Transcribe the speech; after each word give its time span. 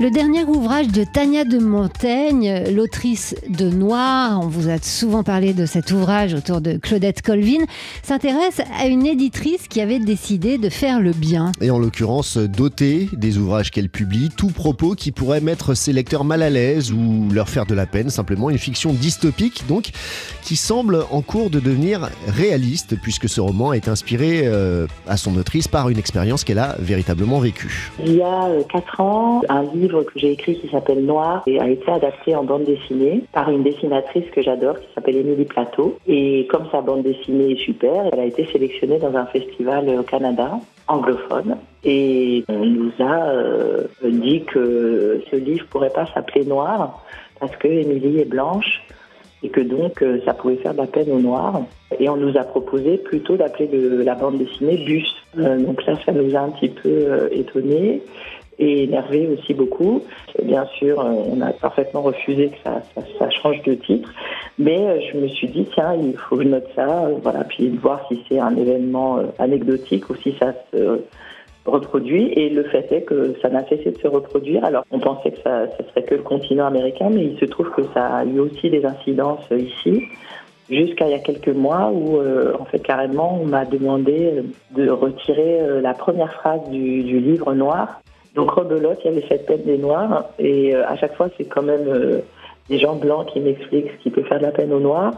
Le 0.00 0.12
dernier 0.12 0.44
ouvrage 0.44 0.86
de 0.86 1.02
Tania 1.02 1.44
de 1.44 1.58
Montaigne, 1.58 2.66
l'autrice 2.72 3.34
de 3.48 3.68
Noir, 3.68 4.38
on 4.40 4.46
vous 4.46 4.68
a 4.68 4.78
souvent 4.78 5.24
parlé 5.24 5.54
de 5.54 5.66
cet 5.66 5.90
ouvrage 5.90 6.34
autour 6.34 6.60
de 6.60 6.76
Claudette 6.76 7.20
Colvin, 7.20 7.64
s'intéresse 8.04 8.60
à 8.80 8.86
une 8.86 9.06
éditrice 9.06 9.66
qui 9.66 9.80
avait 9.80 9.98
décidé 9.98 10.56
de 10.56 10.68
faire 10.68 11.00
le 11.00 11.10
bien. 11.10 11.50
Et 11.60 11.72
en 11.72 11.80
l'occurrence, 11.80 12.36
doter 12.38 13.08
des 13.12 13.38
ouvrages 13.38 13.72
qu'elle 13.72 13.88
publie, 13.88 14.28
tout 14.28 14.50
propos 14.50 14.94
qui 14.94 15.10
pourrait 15.10 15.40
mettre 15.40 15.74
ses 15.74 15.92
lecteurs 15.92 16.22
mal 16.22 16.42
à 16.42 16.50
l'aise 16.50 16.92
ou 16.92 17.28
leur 17.32 17.48
faire 17.48 17.66
de 17.66 17.74
la 17.74 17.86
peine, 17.86 18.08
simplement 18.08 18.50
une 18.50 18.58
fiction 18.58 18.92
dystopique 18.92 19.64
donc, 19.66 19.90
qui 20.44 20.54
semble 20.54 21.06
en 21.10 21.22
cours 21.22 21.50
de 21.50 21.58
devenir 21.58 22.08
réaliste, 22.28 22.94
puisque 23.02 23.28
ce 23.28 23.40
roman 23.40 23.72
est 23.72 23.88
inspiré 23.88 24.42
euh, 24.44 24.86
à 25.08 25.16
son 25.16 25.36
autrice 25.36 25.66
par 25.66 25.88
une 25.88 25.98
expérience 25.98 26.44
qu'elle 26.44 26.60
a 26.60 26.76
véritablement 26.78 27.40
vécue. 27.40 27.90
Il 28.06 28.14
y 28.14 28.22
a 28.22 28.44
euh, 28.44 28.62
quatre 28.72 29.00
ans, 29.00 29.42
un 29.48 29.64
livre 29.74 29.87
que 29.88 30.18
j'ai 30.18 30.32
écrit 30.32 30.58
qui 30.58 30.68
s'appelle 30.68 31.04
Noir 31.04 31.42
et 31.46 31.60
a 31.60 31.68
été 31.68 31.90
adapté 31.90 32.34
en 32.34 32.44
bande 32.44 32.64
dessinée 32.64 33.24
par 33.32 33.50
une 33.50 33.62
dessinatrice 33.62 34.30
que 34.30 34.42
j'adore 34.42 34.78
qui 34.78 34.86
s'appelle 34.94 35.16
Émilie 35.16 35.44
Plateau. 35.44 35.98
Et 36.06 36.46
comme 36.50 36.64
sa 36.70 36.80
bande 36.80 37.02
dessinée 37.02 37.52
est 37.52 37.64
super, 37.64 38.06
elle 38.12 38.20
a 38.20 38.24
été 38.24 38.46
sélectionnée 38.46 38.98
dans 38.98 39.14
un 39.16 39.26
festival 39.26 39.88
au 39.98 40.02
Canada 40.02 40.58
anglophone. 40.88 41.56
Et 41.84 42.44
on 42.48 42.64
nous 42.64 42.92
a 42.98 43.28
euh, 43.28 43.84
dit 44.02 44.42
que 44.42 45.20
ce 45.30 45.36
livre 45.36 45.66
pourrait 45.70 45.90
pas 45.90 46.06
s'appeler 46.06 46.44
Noir 46.44 47.04
parce 47.38 47.54
que 47.56 47.68
Émilie 47.68 48.20
est 48.20 48.28
blanche 48.28 48.82
et 49.42 49.50
que 49.50 49.60
donc 49.60 50.02
euh, 50.02 50.20
ça 50.24 50.34
pouvait 50.34 50.56
faire 50.56 50.72
de 50.72 50.78
la 50.78 50.86
peine 50.86 51.10
aux 51.12 51.20
Noirs. 51.20 51.62
Et 52.00 52.08
on 52.08 52.16
nous 52.16 52.36
a 52.36 52.42
proposé 52.42 52.98
plutôt 52.98 53.36
d'appeler 53.36 53.68
la 54.04 54.14
bande 54.14 54.38
dessinée 54.38 54.78
Bus. 54.84 55.14
Euh, 55.38 55.58
donc 55.58 55.84
là, 55.86 55.94
ça 56.04 56.12
nous 56.12 56.34
a 56.34 56.40
un 56.40 56.50
petit 56.50 56.68
peu 56.68 57.28
étonnés 57.30 58.02
et 58.58 58.84
énervé 58.84 59.28
aussi 59.28 59.54
beaucoup. 59.54 60.02
Bien 60.42 60.66
sûr, 60.78 61.00
euh, 61.00 61.10
on 61.32 61.40
a 61.40 61.52
parfaitement 61.52 62.02
refusé 62.02 62.48
que 62.48 62.56
ça, 62.64 63.30
change 63.30 63.62
de 63.62 63.74
titre, 63.74 64.12
mais 64.58 64.78
euh, 64.78 65.00
je 65.00 65.18
me 65.18 65.28
suis 65.28 65.48
dit 65.48 65.66
tiens, 65.72 65.94
il 65.94 66.16
faut 66.16 66.36
que 66.36 66.42
je 66.42 66.48
note 66.48 66.66
ça, 66.74 67.04
euh, 67.04 67.14
voilà, 67.22 67.44
puis 67.44 67.68
voir 67.68 68.04
si 68.08 68.22
c'est 68.28 68.38
un 68.38 68.56
événement 68.56 69.20
anecdotique 69.38 70.08
ou 70.10 70.14
si 70.16 70.34
ça 70.40 70.54
se 70.72 71.00
reproduit 71.66 72.32
et 72.32 72.48
le 72.48 72.64
fait 72.64 72.90
est 72.90 73.02
que 73.02 73.34
ça 73.42 73.50
n'a 73.50 73.66
cessé 73.68 73.90
de 73.90 73.98
se 73.98 74.08
reproduire. 74.08 74.64
Alors 74.64 74.84
on 74.90 74.98
pensait 74.98 75.32
que 75.32 75.40
ça, 75.42 75.66
ça 75.68 75.84
serait 75.88 76.02
que 76.02 76.14
le 76.14 76.22
continent 76.22 76.66
américain, 76.66 77.10
mais 77.10 77.26
il 77.26 77.38
se 77.38 77.44
trouve 77.44 77.70
que 77.70 77.82
ça 77.94 78.06
a 78.06 78.24
eu 78.24 78.40
aussi 78.40 78.70
des 78.70 78.84
incidences 78.84 79.46
ici 79.50 80.02
jusqu'à 80.70 81.06
il 81.06 81.12
y 81.12 81.14
a 81.14 81.18
quelques 81.18 81.48
mois 81.48 81.90
où 81.90 82.20
en 82.60 82.64
fait 82.66 82.80
carrément 82.80 83.40
on 83.40 83.46
m'a 83.46 83.64
demandé 83.64 84.42
de 84.72 84.90
retirer 84.90 85.80
la 85.80 85.94
première 85.94 86.32
phrase 86.34 86.60
du 86.70 87.20
livre 87.20 87.54
noir 87.54 88.00
donc 88.38 88.52
rebelote, 88.52 89.00
il 89.04 89.10
y 89.10 89.14
avait 89.16 89.26
cette 89.28 89.46
peine 89.46 89.64
des 89.64 89.78
Noirs, 89.78 90.26
et 90.38 90.72
euh, 90.72 90.86
à 90.86 90.96
chaque 90.96 91.16
fois 91.16 91.28
c'est 91.36 91.46
quand 91.46 91.62
même 91.62 91.88
euh, 91.88 92.20
des 92.68 92.78
gens 92.78 92.94
blancs 92.94 93.26
qui 93.32 93.40
m'expliquent 93.40 93.90
ce 93.98 94.02
qui 94.04 94.10
peut 94.10 94.22
faire 94.22 94.38
de 94.38 94.44
la 94.44 94.52
peine 94.52 94.72
aux 94.72 94.78
Noirs. 94.78 95.14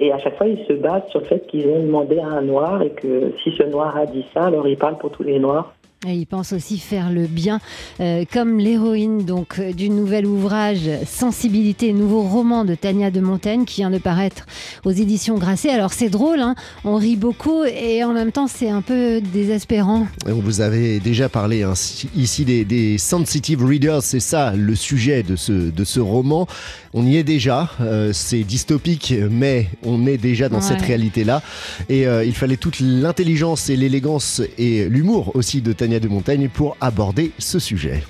Et 0.00 0.12
à 0.12 0.18
chaque 0.18 0.36
fois, 0.36 0.48
ils 0.48 0.66
se 0.66 0.72
basent 0.72 1.06
sur 1.10 1.20
le 1.20 1.26
fait 1.26 1.46
qu'ils 1.46 1.68
ont 1.68 1.78
demandé 1.78 2.18
à 2.18 2.26
un 2.26 2.42
noir 2.42 2.82
et 2.82 2.90
que 2.90 3.30
si 3.44 3.54
ce 3.56 3.62
noir 3.62 3.96
a 3.96 4.06
dit 4.06 4.26
ça, 4.34 4.46
alors 4.46 4.66
il 4.66 4.76
parle 4.76 4.98
pour 4.98 5.12
tous 5.12 5.22
les 5.22 5.38
noirs. 5.38 5.72
Et 6.06 6.16
il 6.16 6.26
pense 6.26 6.52
aussi 6.52 6.78
faire 6.78 7.10
le 7.10 7.26
bien, 7.26 7.60
euh, 8.00 8.24
comme 8.30 8.58
l'héroïne 8.58 9.24
donc 9.24 9.58
euh, 9.58 9.72
du 9.72 9.88
nouvel 9.88 10.26
ouvrage 10.26 10.90
Sensibilité, 11.06 11.94
nouveau 11.94 12.22
roman 12.22 12.66
de 12.66 12.74
Tania 12.74 13.10
de 13.10 13.20
Montaigne 13.20 13.64
qui 13.64 13.80
vient 13.80 13.90
de 13.90 13.96
paraître 13.96 14.44
aux 14.84 14.90
éditions 14.90 15.38
Grasset. 15.38 15.70
Alors 15.70 15.94
c'est 15.94 16.10
drôle, 16.10 16.40
hein, 16.40 16.56
on 16.84 16.96
rit 16.96 17.16
beaucoup 17.16 17.64
et 17.64 18.04
en 18.04 18.12
même 18.12 18.32
temps 18.32 18.48
c'est 18.48 18.68
un 18.68 18.82
peu 18.82 19.22
désespérant. 19.22 20.06
Vous 20.26 20.60
avez 20.60 21.00
déjà 21.00 21.30
parlé 21.30 21.62
hein, 21.62 21.72
ici 22.14 22.44
des, 22.44 22.98
sensitive 22.98 23.64
readers, 23.64 24.02
c'est 24.02 24.20
ça 24.20 24.52
le 24.54 24.74
sujet 24.74 25.22
de 25.22 25.36
ce, 25.36 25.52
de 25.52 25.84
ce 25.84 26.00
roman. 26.00 26.46
On 26.92 27.06
y 27.06 27.16
est 27.16 27.24
déjà, 27.24 27.70
euh, 27.80 28.12
c'est 28.12 28.44
dystopique, 28.44 29.14
mais 29.30 29.68
on 29.82 30.06
est 30.06 30.18
déjà 30.18 30.50
dans 30.50 30.60
cette 30.60 30.82
réalité-là. 30.82 31.42
Et 31.88 32.02
il 32.02 32.34
fallait 32.34 32.56
toute 32.56 32.80
l'intelligence 32.80 33.70
et 33.70 33.76
l'élégance 33.76 34.42
et 34.58 34.88
l'humour 34.88 35.34
aussi 35.34 35.60
de 35.62 35.72
Tania 35.72 35.93
de 36.00 36.08
Montagne 36.08 36.48
pour 36.48 36.76
aborder 36.80 37.32
ce 37.38 37.58
sujet. 37.58 38.02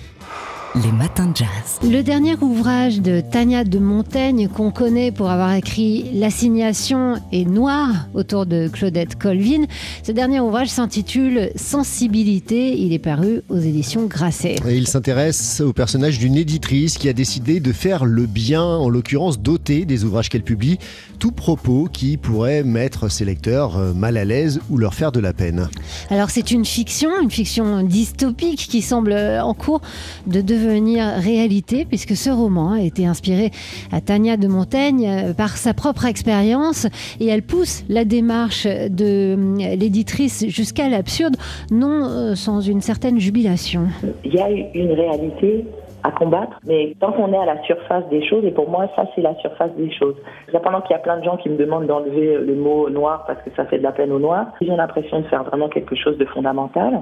Les 0.82 0.90
matins 0.90 1.28
de 1.28 1.36
jazz. 1.36 1.78
Le 1.84 2.02
dernier 2.02 2.34
ouvrage 2.40 3.00
de 3.00 3.20
Tania 3.20 3.62
de 3.62 3.78
Montaigne 3.78 4.48
qu'on 4.48 4.72
connaît 4.72 5.12
pour 5.12 5.30
avoir 5.30 5.54
écrit 5.54 6.10
L'assignation 6.14 7.14
est 7.30 7.44
noire 7.44 8.08
autour 8.12 8.44
de 8.44 8.66
Claudette 8.66 9.16
Colvin. 9.16 9.66
Ce 10.02 10.10
dernier 10.10 10.40
ouvrage 10.40 10.66
s'intitule 10.66 11.52
Sensibilité. 11.54 12.76
Il 12.76 12.92
est 12.92 12.98
paru 12.98 13.42
aux 13.48 13.58
éditions 13.58 14.06
Grasset. 14.06 14.56
Et 14.66 14.76
il 14.76 14.88
s'intéresse 14.88 15.60
au 15.60 15.72
personnage 15.72 16.18
d'une 16.18 16.34
éditrice 16.34 16.98
qui 16.98 17.08
a 17.08 17.12
décidé 17.12 17.60
de 17.60 17.70
faire 17.70 18.04
le 18.04 18.26
bien, 18.26 18.64
en 18.64 18.88
l'occurrence 18.88 19.38
doter 19.38 19.84
des 19.84 20.02
ouvrages 20.02 20.28
qu'elle 20.28 20.42
publie, 20.42 20.80
tout 21.20 21.30
propos 21.30 21.88
qui 21.92 22.16
pourrait 22.16 22.64
mettre 22.64 23.08
ses 23.08 23.24
lecteurs 23.24 23.76
euh, 23.76 23.92
mal 23.94 24.16
à 24.16 24.24
l'aise 24.24 24.60
ou 24.70 24.76
leur 24.76 24.94
faire 24.94 25.12
de 25.12 25.20
la 25.20 25.32
peine. 25.32 25.68
Alors 26.10 26.30
c'est 26.30 26.50
une 26.50 26.64
fiction, 26.64 27.10
une 27.22 27.30
fiction 27.30 27.84
dystopique 27.84 28.66
qui 28.68 28.82
semble 28.82 29.12
en 29.12 29.54
cours 29.54 29.80
de 30.26 30.40
devenir 30.40 30.63
devenir 30.64 31.04
réalité 31.18 31.84
puisque 31.84 32.16
ce 32.16 32.30
roman 32.30 32.72
a 32.72 32.80
été 32.80 33.06
inspiré 33.06 33.50
à 33.92 34.00
Tania 34.00 34.36
de 34.36 34.48
Montaigne 34.48 35.06
euh, 35.06 35.34
par 35.34 35.50
sa 35.50 35.74
propre 35.74 36.06
expérience 36.06 36.86
et 37.20 37.28
elle 37.28 37.42
pousse 37.42 37.84
la 37.88 38.04
démarche 38.04 38.66
de 38.66 39.36
euh, 39.36 39.76
l'éditrice 39.76 40.46
jusqu'à 40.48 40.88
l'absurde, 40.88 41.36
non 41.70 42.04
euh, 42.04 42.34
sans 42.34 42.60
une 42.60 42.80
certaine 42.80 43.18
jubilation. 43.18 43.82
Il 44.24 44.34
y 44.34 44.40
a 44.40 44.48
une 44.48 44.92
réalité 44.92 45.64
à 46.02 46.10
combattre, 46.10 46.58
mais 46.66 46.94
tant 47.00 47.12
qu'on 47.12 47.32
est 47.32 47.38
à 47.38 47.46
la 47.46 47.62
surface 47.62 48.04
des 48.10 48.26
choses, 48.28 48.44
et 48.44 48.50
pour 48.50 48.68
moi, 48.68 48.90
ça, 48.94 49.06
c'est 49.14 49.22
la 49.22 49.34
surface 49.36 49.70
des 49.76 49.90
choses. 49.90 50.16
pendant 50.62 50.82
qu'il 50.82 50.90
y 50.90 50.94
a 50.94 50.98
plein 50.98 51.18
de 51.18 51.24
gens 51.24 51.38
qui 51.38 51.48
me 51.48 51.56
demandent 51.56 51.86
d'enlever 51.86 52.36
le 52.36 52.54
mot 52.54 52.90
noir 52.90 53.24
parce 53.26 53.40
que 53.42 53.50
ça 53.56 53.64
fait 53.64 53.78
de 53.78 53.82
la 53.82 53.92
peine 53.92 54.12
au 54.12 54.18
noir, 54.18 54.48
j'ai 54.60 54.76
l'impression 54.76 55.20
de 55.20 55.26
faire 55.26 55.44
vraiment 55.44 55.68
quelque 55.68 55.96
chose 55.96 56.18
de 56.18 56.26
fondamental. 56.26 57.00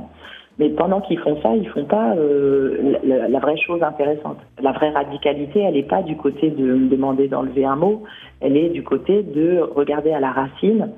Mais 0.58 0.68
pendant 0.70 1.00
qu'ils 1.00 1.18
font 1.18 1.40
ça, 1.42 1.56
ils 1.56 1.68
font 1.68 1.84
pas 1.84 2.14
euh, 2.14 2.96
la, 3.04 3.38
vraie 3.38 3.56
chose 3.56 3.82
intéressante. 3.82 4.36
La 4.60 4.72
vraie 4.72 4.90
radicalité, 4.90 5.60
elle 5.60 5.74
n'est 5.74 5.82
pas 5.82 6.02
du 6.02 6.16
côté 6.16 6.50
de 6.50 6.62
me 6.62 6.88
demander 6.88 7.28
d'enlever 7.28 7.64
un 7.64 7.76
mot, 7.76 8.02
elle 8.40 8.56
est 8.56 8.68
du 8.68 8.82
côté 8.82 9.22
de 9.22 9.60
regarder 9.60 10.12
à 10.12 10.20
la 10.20 10.30
racine 10.30 10.90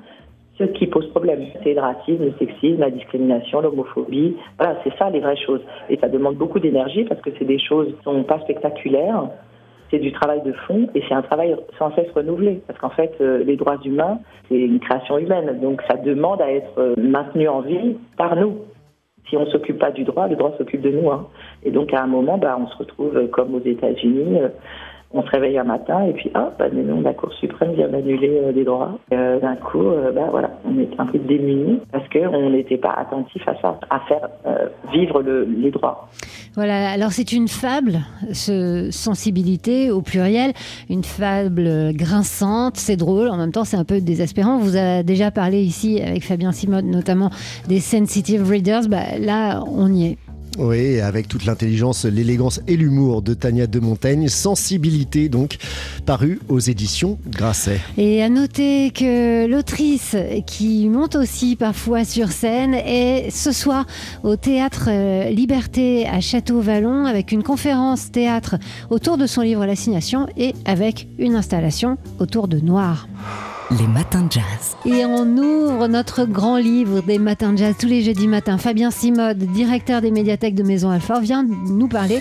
ce 0.57 0.63
qui 0.63 0.87
pose 0.87 1.07
problème. 1.09 1.41
C'est 1.63 1.73
le 1.73 1.81
racisme, 1.81 2.23
le 2.23 2.33
sexisme, 2.39 2.79
la 2.79 2.89
discrimination, 2.89 3.61
l'homophobie. 3.61 4.35
Voilà, 4.57 4.77
c'est 4.83 4.95
ça 4.97 5.09
les 5.09 5.19
vraies 5.19 5.37
choses. 5.37 5.61
Et 5.89 5.97
ça 5.97 6.07
demande 6.07 6.35
beaucoup 6.35 6.59
d'énergie 6.59 7.03
parce 7.03 7.21
que 7.21 7.29
c'est 7.37 7.45
des 7.45 7.59
choses 7.59 7.87
qui 7.87 8.03
sont 8.03 8.23
pas 8.23 8.39
spectaculaires. 8.41 9.29
C'est 9.91 9.99
du 9.99 10.11
travail 10.11 10.41
de 10.43 10.51
fond 10.51 10.87
et 10.95 11.03
c'est 11.07 11.13
un 11.13 11.21
travail 11.21 11.55
sans 11.77 11.93
cesse 11.95 12.09
renouvelé. 12.13 12.61
Parce 12.67 12.79
qu'en 12.79 12.89
fait, 12.89 13.13
euh, 13.21 13.43
les 13.43 13.55
droits 13.55 13.77
humains, 13.83 14.19
c'est 14.49 14.57
une 14.57 14.79
création 14.79 15.17
humaine. 15.17 15.59
Donc 15.61 15.81
ça 15.89 15.97
demande 15.97 16.41
à 16.41 16.51
être 16.51 16.77
euh, 16.77 16.95
maintenu 16.97 17.47
en 17.47 17.61
vie 17.61 17.97
par 18.17 18.35
nous 18.35 18.55
si 19.29 19.37
on 19.37 19.45
s'occupe 19.47 19.79
pas 19.79 19.91
du 19.91 20.03
droit, 20.03 20.27
le 20.27 20.35
droit 20.35 20.53
s'occupe 20.57 20.81
de 20.81 20.91
nous. 20.91 21.09
Hein. 21.09 21.27
Et 21.63 21.71
donc 21.71 21.93
à 21.93 22.01
un 22.01 22.07
moment, 22.07 22.37
bah, 22.37 22.57
on 22.59 22.67
se 22.67 22.77
retrouve 22.77 23.17
euh, 23.17 23.27
comme 23.27 23.55
aux 23.55 23.63
États-Unis. 23.63 24.39
Euh, 25.15 25.19
on 25.19 25.23
se 25.23 25.29
réveille 25.29 25.57
un 25.57 25.63
matin 25.63 26.03
et 26.05 26.13
puis 26.13 26.29
ah 26.33 26.51
bah 26.57 26.65
non 26.71 27.01
la 27.01 27.13
Cour 27.13 27.33
suprême 27.33 27.73
vient 27.73 27.87
d'annuler 27.87 28.39
euh, 28.43 28.51
des 28.51 28.63
droits. 28.63 28.97
D'un 29.11 29.55
coup, 29.55 29.85
bah 30.13 30.27
voilà, 30.29 30.51
on 30.65 30.77
est 30.79 30.89
un 30.97 31.05
peu 31.05 31.19
démunis 31.19 31.79
parce 31.91 32.07
qu'on 32.09 32.49
n'était 32.49 32.77
pas 32.77 32.93
attentif 32.97 33.41
à 33.47 33.99
faire 34.07 34.29
vivre 34.91 35.21
les 35.21 35.71
droits. 35.71 36.07
Voilà, 36.55 36.91
alors 36.91 37.11
c'est 37.11 37.31
une 37.31 37.47
fable, 37.47 37.99
ce 38.33 38.89
sensibilité 38.91 39.91
au 39.91 40.01
pluriel, 40.01 40.51
une 40.89 41.03
fable 41.03 41.93
grinçante, 41.93 42.77
c'est 42.77 42.95
drôle, 42.95 43.29
en 43.29 43.37
même 43.37 43.51
temps 43.51 43.63
c'est 43.63 43.77
un 43.77 43.83
peu 43.83 44.01
désespérant. 44.01 44.57
vous 44.57 44.75
avez 44.75 45.03
déjà 45.03 45.31
parlé 45.31 45.61
ici 45.61 46.01
avec 46.01 46.23
Fabien 46.23 46.51
Simode 46.51 46.85
notamment 46.85 47.29
des 47.67 47.79
sensitive 47.79 48.47
readers, 48.49 48.87
bah, 48.89 49.17
là 49.19 49.63
on 49.67 49.91
y 49.91 50.07
est. 50.07 50.17
Oui, 50.57 51.01
avec 51.01 51.27
toute 51.27 51.45
l'intelligence, 51.45 52.05
l'élégance 52.05 52.61
et 52.67 52.77
l'humour 52.77 53.21
de 53.21 53.33
Tania 53.33 53.67
de 53.67 53.79
Montaigne, 53.79 54.29
sensibilité 54.29 55.27
donc, 55.27 55.57
paru 56.05 56.39
aux 56.47 56.59
éditions 56.59 57.17
Grasset. 57.27 57.81
Et 57.97 58.23
à 58.23 58.29
noter 58.29 58.91
que 58.91 59.47
l'autrice 59.47 60.15
qui 60.45 60.87
monte 60.87 61.15
aussi 61.15 61.55
parfois 61.55 62.05
sur 62.05 62.31
scène 62.31 62.73
est 62.73 63.29
ce 63.31 63.51
soir 63.51 63.85
au 64.23 64.35
théâtre 64.35 64.89
euh, 64.89 65.29
Liberté 65.29 66.07
à 66.07 66.21
Château-Vallon 66.21 67.05
avec 67.05 67.31
une 67.31 67.43
conférence 67.43 68.11
théâtre 68.11 68.55
autour 68.89 69.17
de 69.17 69.27
son 69.27 69.41
livre 69.41 69.65
L'assignation 69.65 70.27
et 70.37 70.53
avec 70.65 71.07
une 71.17 71.35
installation 71.35 71.97
autour 72.19 72.47
de 72.47 72.59
Noir. 72.59 73.07
Les 73.71 73.87
matins 73.87 74.21
de 74.23 74.31
jazz. 74.31 74.75
Et 74.85 75.05
on 75.05 75.25
ouvre 75.37 75.87
notre 75.87 76.25
grand 76.25 76.57
livre 76.57 77.01
des 77.01 77.17
matins 77.17 77.51
de 77.53 77.57
jazz 77.57 77.75
tous 77.79 77.87
les 77.87 78.03
jeudis 78.03 78.27
matins. 78.27 78.57
Fabien 78.57 78.91
Simode, 78.91 79.37
directeur 79.39 80.01
des 80.01 80.11
médiathèques 80.11 80.55
de 80.55 80.63
Maison 80.63 80.91
Alfort, 80.91 81.19
vient 81.21 81.43
nous 81.43 81.87
parler 81.87 82.19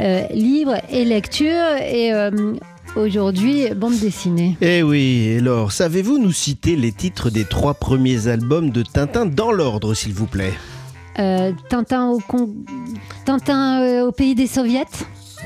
euh, 0.00 0.22
livre 0.32 0.76
et 0.90 1.04
lecture. 1.04 1.52
Et 1.92 2.12
euh, 2.14 2.54
aujourd'hui 2.96 3.68
bande 3.76 3.98
dessinée. 3.98 4.56
Eh 4.62 4.82
oui, 4.82 5.36
alors, 5.38 5.72
savez-vous 5.72 6.18
nous 6.18 6.32
citer 6.32 6.74
les 6.74 6.92
titres 6.92 7.28
des 7.30 7.44
trois 7.44 7.74
premiers 7.74 8.26
albums 8.28 8.70
de 8.70 8.82
Tintin 8.82 9.26
dans 9.26 9.52
l'ordre, 9.52 9.92
s'il 9.94 10.14
vous 10.14 10.26
plaît? 10.26 10.54
Euh, 11.18 11.52
Tintin, 11.68 12.08
au 12.08 12.18
Con- 12.20 12.54
Tintin 13.26 13.82
euh, 13.82 14.06
au 14.06 14.12
pays 14.12 14.34
des 14.34 14.46
soviets, 14.46 14.84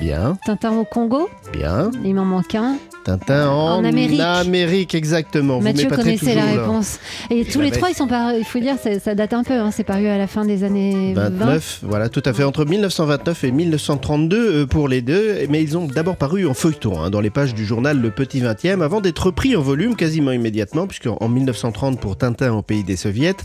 Bien, 0.01 0.39
Tintin 0.47 0.73
au 0.73 0.85
Congo, 0.85 1.29
bien. 1.53 1.91
il 2.05 2.15
m'en 2.15 2.25
manque 2.25 2.55
un. 2.55 2.77
Tintin 3.05 3.49
en, 3.49 3.79
En 3.79 3.85
Amérique. 3.85 4.21
Amérique, 4.21 4.95
exactement. 4.95 5.61
Mathieu 5.61 5.89
connaissait 5.89 6.35
la 6.35 6.47
là. 6.47 6.63
réponse. 6.63 6.99
Et 7.31 7.45
tous 7.45 7.61
les 7.61 7.71
trois, 7.71 7.91
ils 7.91 7.95
sont 7.95 8.07
parus, 8.07 8.37
il 8.39 8.45
faut 8.45 8.59
dire, 8.59 8.77
ça, 8.83 8.99
ça 9.01 9.15
date 9.15 9.33
un 9.33 9.43
peu, 9.43 9.55
hein, 9.55 9.71
c'est 9.73 9.85
paru 9.85 10.07
à 10.07 10.19
la 10.19 10.27
fin 10.27 10.45
des 10.45 10.65
années 10.65 11.15
20. 11.15 11.31
29, 11.31 11.81
voilà, 11.83 12.09
tout 12.09 12.23
à 12.25 12.33
fait, 12.33 12.45
entre 12.45 12.65
1929 12.65 13.45
et 13.45 13.51
1932 13.51 14.37
euh, 14.37 14.67
pour 14.67 14.89
les 14.89 15.03
deux, 15.03 15.47
mais 15.49 15.63
ils 15.63 15.77
ont 15.77 15.87
d'abord 15.87 16.17
paru 16.17 16.47
en 16.47 16.55
feuilleton, 16.55 17.01
hein, 17.01 17.11
dans 17.11 17.21
les 17.21 17.31
pages 17.31 17.55
du 17.55 17.65
journal 17.65 18.01
Le 18.01 18.11
Petit 18.11 18.41
20e, 18.41 18.83
avant 18.83 19.01
d'être 19.01 19.27
repris 19.27 19.57
en 19.57 19.63
volume 19.63 19.97
quasiment 19.97 20.33
immédiatement, 20.33 20.87
puisqu'en 20.87 21.17
en 21.21 21.29
1930 21.29 22.01
pour 22.01 22.17
Tintin 22.17 22.53
au 22.53 22.63
pays 22.63 22.85
des 22.85 22.97
soviets, 22.97 23.37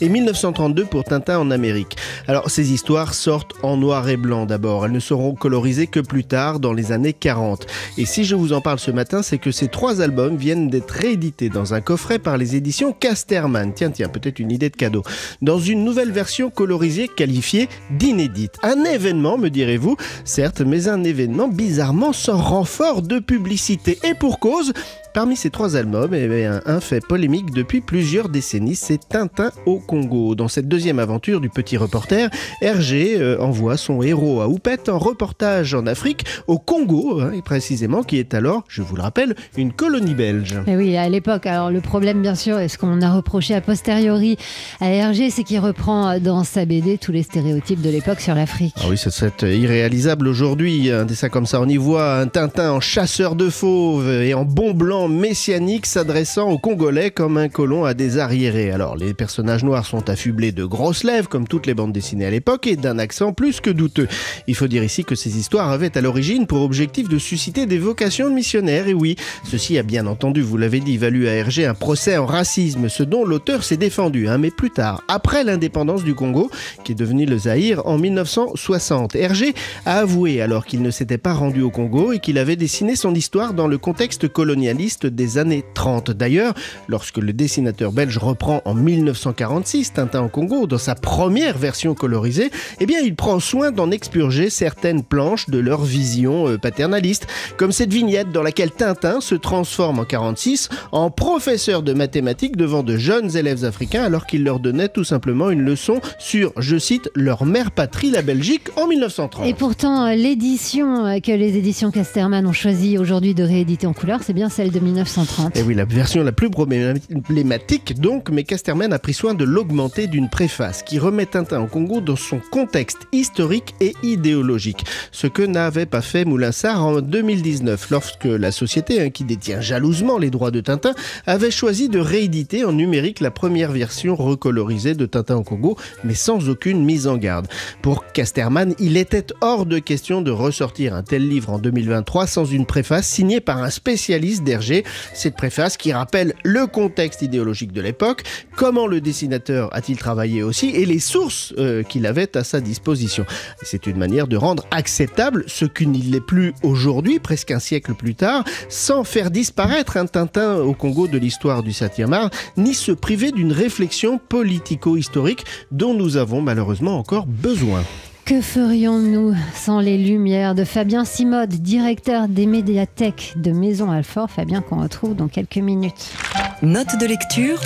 et 0.00 0.08
1932 0.08 0.84
pour 0.84 1.04
Tintin 1.04 1.38
en 1.38 1.50
Amérique. 1.50 1.96
Alors, 2.28 2.50
ces 2.50 2.72
histoires 2.72 3.14
sortent 3.14 3.54
en 3.62 3.76
noir 3.76 4.08
et 4.08 4.16
blanc 4.16 4.46
d'abord, 4.46 4.84
elles 4.84 4.92
ne 4.92 5.00
seront 5.00 5.34
colorisées 5.34 5.86
que 5.86 6.00
plus 6.00 6.24
tard, 6.24 6.60
dans 6.60 6.72
les 6.72 6.92
années 6.92 7.12
40. 7.12 7.66
Et 7.98 8.04
si 8.04 8.24
je 8.24 8.34
vous 8.34 8.52
en 8.52 8.60
parle 8.60 8.78
ce 8.78 8.90
matin, 8.90 9.05
c'est 9.22 9.38
que 9.38 9.50
ces 9.50 9.68
trois 9.68 10.00
albums 10.00 10.36
viennent 10.36 10.68
d'être 10.68 10.90
réédités 10.90 11.48
dans 11.48 11.74
un 11.74 11.80
coffret 11.80 12.18
par 12.18 12.36
les 12.36 12.56
éditions 12.56 12.92
Casterman. 12.92 13.72
Tiens, 13.74 13.90
tiens, 13.90 14.08
peut-être 14.08 14.38
une 14.38 14.50
idée 14.50 14.70
de 14.70 14.76
cadeau. 14.76 15.02
Dans 15.42 15.58
une 15.58 15.84
nouvelle 15.84 16.10
version 16.10 16.50
colorisée 16.50 17.08
qualifiée 17.08 17.68
d'inédite. 17.90 18.54
Un 18.62 18.84
événement, 18.84 19.38
me 19.38 19.48
direz-vous, 19.48 19.96
certes, 20.24 20.60
mais 20.60 20.88
un 20.88 21.04
événement 21.04 21.48
bizarrement 21.48 22.12
sans 22.12 22.36
renfort 22.38 23.02
de 23.02 23.18
publicité. 23.18 23.98
Et 24.04 24.14
pour 24.14 24.38
cause, 24.38 24.72
Parmi 25.16 25.34
ces 25.34 25.48
trois 25.48 25.76
albums, 25.76 26.12
eh 26.12 26.28
bien, 26.28 26.60
un 26.66 26.78
fait 26.78 27.00
polémique 27.00 27.50
depuis 27.50 27.80
plusieurs 27.80 28.28
décennies, 28.28 28.74
c'est 28.74 29.00
Tintin 29.08 29.50
au 29.64 29.78
Congo. 29.78 30.34
Dans 30.34 30.46
cette 30.46 30.68
deuxième 30.68 30.98
aventure 30.98 31.40
du 31.40 31.48
petit 31.48 31.78
reporter, 31.78 32.28
Hergé 32.60 33.16
euh, 33.18 33.40
envoie 33.40 33.78
son 33.78 34.02
héros 34.02 34.42
à 34.42 34.48
Oupette 34.48 34.90
en 34.90 34.98
reportage 34.98 35.72
en 35.72 35.86
Afrique, 35.86 36.26
au 36.48 36.58
Congo, 36.58 37.22
hein, 37.22 37.32
et 37.34 37.40
précisément, 37.40 38.02
qui 38.02 38.18
est 38.18 38.34
alors, 38.34 38.64
je 38.68 38.82
vous 38.82 38.94
le 38.94 39.00
rappelle, 39.00 39.34
une 39.56 39.72
colonie 39.72 40.12
belge. 40.12 40.60
Mais 40.66 40.76
oui, 40.76 40.98
à 40.98 41.08
l'époque. 41.08 41.46
Alors 41.46 41.70
le 41.70 41.80
problème, 41.80 42.20
bien 42.20 42.34
sûr, 42.34 42.58
et 42.58 42.68
ce 42.68 42.76
qu'on 42.76 43.00
a 43.00 43.10
reproché 43.10 43.54
a 43.54 43.62
posteriori 43.62 44.36
à 44.82 44.90
Hergé, 44.90 45.30
c'est 45.30 45.44
qu'il 45.44 45.60
reprend 45.60 46.10
euh, 46.10 46.18
dans 46.18 46.44
sa 46.44 46.66
BD 46.66 46.98
tous 46.98 47.12
les 47.12 47.22
stéréotypes 47.22 47.80
de 47.80 47.88
l'époque 47.88 48.20
sur 48.20 48.34
l'Afrique. 48.34 48.74
Ah 48.76 48.84
oui, 48.90 48.98
ça 48.98 49.10
serait 49.10 49.56
irréalisable 49.56 50.28
aujourd'hui, 50.28 50.90
un 50.90 51.06
dessin 51.06 51.30
comme 51.30 51.46
ça. 51.46 51.58
On 51.62 51.68
y 51.68 51.78
voit 51.78 52.18
un 52.18 52.26
Tintin 52.26 52.70
en 52.70 52.80
chasseur 52.80 53.34
de 53.34 53.48
fauves 53.48 54.10
et 54.10 54.34
en 54.34 54.44
bon 54.44 54.74
blanc 54.74 55.05
messianique 55.08 55.86
s'adressant 55.86 56.50
aux 56.50 56.58
Congolais 56.58 57.10
comme 57.10 57.36
un 57.36 57.48
colon 57.48 57.84
à 57.84 57.94
des 57.94 58.18
arriérés. 58.18 58.70
Alors, 58.70 58.96
les 58.96 59.14
personnages 59.14 59.64
noirs 59.64 59.86
sont 59.86 60.08
affublés 60.08 60.52
de 60.52 60.64
grosses 60.64 61.04
lèvres, 61.04 61.28
comme 61.28 61.46
toutes 61.46 61.66
les 61.66 61.74
bandes 61.74 61.92
dessinées 61.92 62.26
à 62.26 62.30
l'époque, 62.30 62.66
et 62.66 62.76
d'un 62.76 62.98
accent 62.98 63.32
plus 63.32 63.60
que 63.60 63.70
douteux. 63.70 64.08
Il 64.46 64.54
faut 64.54 64.68
dire 64.68 64.84
ici 64.84 65.04
que 65.04 65.14
ces 65.14 65.38
histoires 65.38 65.70
avaient 65.70 65.96
à 65.96 66.00
l'origine 66.00 66.46
pour 66.46 66.62
objectif 66.62 67.08
de 67.08 67.18
susciter 67.18 67.66
des 67.66 67.78
vocations 67.78 68.28
de 68.28 68.34
missionnaires, 68.34 68.88
et 68.88 68.94
oui, 68.94 69.16
ceci 69.44 69.78
a 69.78 69.82
bien 69.82 70.06
entendu, 70.06 70.42
vous 70.42 70.56
l'avez 70.56 70.80
dit, 70.80 70.96
valu 70.96 71.28
à 71.28 71.32
Hergé 71.32 71.66
un 71.66 71.74
procès 71.74 72.16
en 72.16 72.26
racisme, 72.26 72.88
ce 72.88 73.02
dont 73.02 73.24
l'auteur 73.24 73.64
s'est 73.64 73.76
défendu, 73.76 74.28
hein, 74.28 74.38
mais 74.38 74.50
plus 74.50 74.70
tard, 74.70 75.02
après 75.08 75.44
l'indépendance 75.44 76.04
du 76.04 76.14
Congo, 76.14 76.50
qui 76.84 76.92
est 76.92 76.96
devenu 76.96 77.26
le 77.26 77.38
Zaïre 77.38 77.86
en 77.86 77.98
1960. 77.98 79.16
Hergé 79.16 79.54
a 79.84 79.98
avoué 79.98 80.40
alors 80.40 80.66
qu'il 80.66 80.82
ne 80.82 80.90
s'était 80.90 81.18
pas 81.18 81.34
rendu 81.34 81.62
au 81.62 81.70
Congo 81.70 82.12
et 82.12 82.18
qu'il 82.18 82.38
avait 82.38 82.56
dessiné 82.56 82.96
son 82.96 83.14
histoire 83.14 83.54
dans 83.54 83.68
le 83.68 83.78
contexte 83.78 84.28
colonialiste 84.28 84.95
des 85.04 85.36
années 85.36 85.64
30. 85.74 86.12
D'ailleurs, 86.12 86.54
lorsque 86.88 87.18
le 87.18 87.34
dessinateur 87.34 87.92
belge 87.92 88.16
reprend 88.16 88.62
en 88.64 88.74
1946 88.74 89.92
Tintin 89.92 90.22
au 90.22 90.28
Congo 90.28 90.66
dans 90.66 90.78
sa 90.78 90.94
première 90.94 91.58
version 91.58 91.94
colorisée, 91.94 92.50
eh 92.80 92.86
bien 92.86 93.00
il 93.00 93.14
prend 93.14 93.40
soin 93.40 93.72
d'en 93.72 93.90
expurger 93.90 94.48
certaines 94.48 95.02
planches 95.02 95.50
de 95.50 95.58
leur 95.58 95.82
vision 95.82 96.48
euh, 96.48 96.58
paternaliste, 96.58 97.26
comme 97.56 97.72
cette 97.72 97.92
vignette 97.92 98.32
dans 98.32 98.42
laquelle 98.42 98.70
Tintin 98.70 99.20
se 99.20 99.34
transforme 99.34 99.98
en 99.98 100.04
46 100.04 100.68
en 100.92 101.10
professeur 101.10 101.82
de 101.82 101.92
mathématiques 101.92 102.56
devant 102.56 102.82
de 102.82 102.96
jeunes 102.96 103.36
élèves 103.36 103.64
africains 103.64 104.04
alors 104.04 104.26
qu'il 104.26 104.44
leur 104.44 104.60
donnait 104.60 104.88
tout 104.88 105.04
simplement 105.04 105.50
une 105.50 105.62
leçon 105.62 106.00
sur, 106.18 106.52
je 106.58 106.78
cite, 106.78 107.10
leur 107.14 107.44
mère 107.44 107.70
patrie, 107.70 108.10
la 108.10 108.22
Belgique, 108.22 108.68
en 108.76 108.86
1930. 108.86 109.46
Et 109.46 109.54
pourtant, 109.54 110.08
l'édition 110.14 111.06
euh, 111.06 111.20
que 111.20 111.32
les 111.32 111.56
éditions 111.56 111.90
Casterman 111.90 112.46
ont 112.46 112.52
choisi 112.52 112.98
aujourd'hui 112.98 113.34
de 113.34 113.42
rééditer 113.42 113.86
en 113.86 113.92
couleur, 113.92 114.22
c'est 114.22 114.32
bien 114.32 114.48
celle 114.48 114.70
de 114.70 114.80
1930. 114.86 115.56
Et 115.56 115.60
Eh 115.60 115.62
oui, 115.62 115.74
la 115.74 115.84
version 115.84 116.22
la 116.22 116.32
plus 116.32 116.50
problématique 116.50 118.00
donc, 118.00 118.30
mais 118.30 118.44
Casterman 118.44 118.92
a 118.92 118.98
pris 118.98 119.14
soin 119.14 119.34
de 119.34 119.44
l'augmenter 119.44 120.06
d'une 120.06 120.28
préface 120.28 120.82
qui 120.82 120.98
remet 120.98 121.26
Tintin 121.26 121.60
au 121.60 121.66
Congo 121.66 122.00
dans 122.00 122.16
son 122.16 122.40
contexte 122.50 123.00
historique 123.12 123.74
et 123.80 123.94
idéologique. 124.02 124.84
Ce 125.12 125.26
que 125.26 125.42
n'avait 125.42 125.86
pas 125.86 126.02
fait 126.02 126.24
Moulin 126.24 126.52
Sarr 126.52 126.84
en 126.84 127.00
2019, 127.00 127.90
lorsque 127.90 128.24
la 128.24 128.52
société, 128.52 129.02
hein, 129.02 129.10
qui 129.10 129.24
détient 129.24 129.60
jalousement 129.60 130.18
les 130.18 130.30
droits 130.30 130.50
de 130.50 130.60
Tintin, 130.60 130.94
avait 131.26 131.50
choisi 131.50 131.88
de 131.88 131.98
rééditer 131.98 132.64
en 132.64 132.72
numérique 132.72 133.20
la 133.20 133.30
première 133.30 133.72
version 133.72 134.14
recolorisée 134.14 134.94
de 134.94 135.06
Tintin 135.06 135.36
au 135.36 135.42
Congo, 135.42 135.76
mais 136.04 136.14
sans 136.14 136.48
aucune 136.48 136.84
mise 136.84 137.06
en 137.06 137.16
garde. 137.16 137.48
Pour 137.82 138.06
Casterman, 138.12 138.74
il 138.78 138.96
était 138.96 139.26
hors 139.40 139.66
de 139.66 139.78
question 139.78 140.22
de 140.22 140.30
ressortir 140.30 140.94
un 140.94 141.02
tel 141.02 141.28
livre 141.28 141.50
en 141.50 141.58
2023 141.58 142.26
sans 142.26 142.44
une 142.44 142.66
préface 142.66 143.06
signée 143.06 143.40
par 143.40 143.62
un 143.62 143.70
spécialiste 143.70 144.44
d'Hergé. 144.44 144.65
Cette 145.14 145.36
préface 145.36 145.76
qui 145.76 145.92
rappelle 145.92 146.34
le 146.44 146.66
contexte 146.66 147.22
idéologique 147.22 147.72
de 147.72 147.80
l'époque, 147.80 148.22
comment 148.56 148.86
le 148.86 149.00
dessinateur 149.00 149.68
a-t-il 149.74 149.98
travaillé 149.98 150.42
aussi 150.42 150.70
et 150.70 150.86
les 150.86 150.98
sources 150.98 151.52
euh, 151.58 151.82
qu'il 151.82 152.06
avait 152.06 152.36
à 152.36 152.44
sa 152.44 152.60
disposition. 152.60 153.24
C'est 153.62 153.86
une 153.86 153.96
manière 153.96 154.26
de 154.26 154.36
rendre 154.36 154.64
acceptable 154.70 155.44
ce 155.46 155.64
qui 155.64 155.86
ne 155.86 155.98
l'est 155.98 156.20
plus 156.20 156.54
aujourd'hui, 156.62 157.18
presque 157.18 157.50
un 157.50 157.58
siècle 157.58 157.94
plus 157.94 158.14
tard, 158.14 158.44
sans 158.68 159.04
faire 159.04 159.30
disparaître 159.30 159.96
un 159.96 160.06
Tintin 160.06 160.56
au 160.56 160.74
Congo 160.74 161.06
de 161.06 161.18
l'histoire 161.18 161.62
du 161.62 161.70
7e 161.70 162.12
art, 162.12 162.30
ni 162.56 162.74
se 162.74 162.92
priver 162.92 163.32
d'une 163.32 163.52
réflexion 163.52 164.18
politico-historique 164.18 165.44
dont 165.70 165.94
nous 165.94 166.16
avons 166.16 166.40
malheureusement 166.40 166.98
encore 166.98 167.26
besoin. 167.26 167.82
Que 168.26 168.40
ferions-nous 168.40 169.36
sans 169.54 169.78
les 169.78 169.96
lumières 169.96 170.56
de 170.56 170.64
Fabien 170.64 171.04
Simode, 171.04 171.50
directeur 171.50 172.26
des 172.26 172.46
médiathèques 172.46 173.34
de 173.36 173.52
Maison 173.52 173.92
Alfort? 173.92 174.32
Fabien 174.32 174.62
qu'on 174.62 174.82
retrouve 174.82 175.14
dans 175.14 175.28
quelques 175.28 175.58
minutes. 175.58 176.12
Note 176.60 176.98
de 177.00 177.06
lecture 177.06 177.60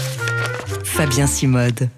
Fabien 0.84 1.26
Simode. 1.26 1.88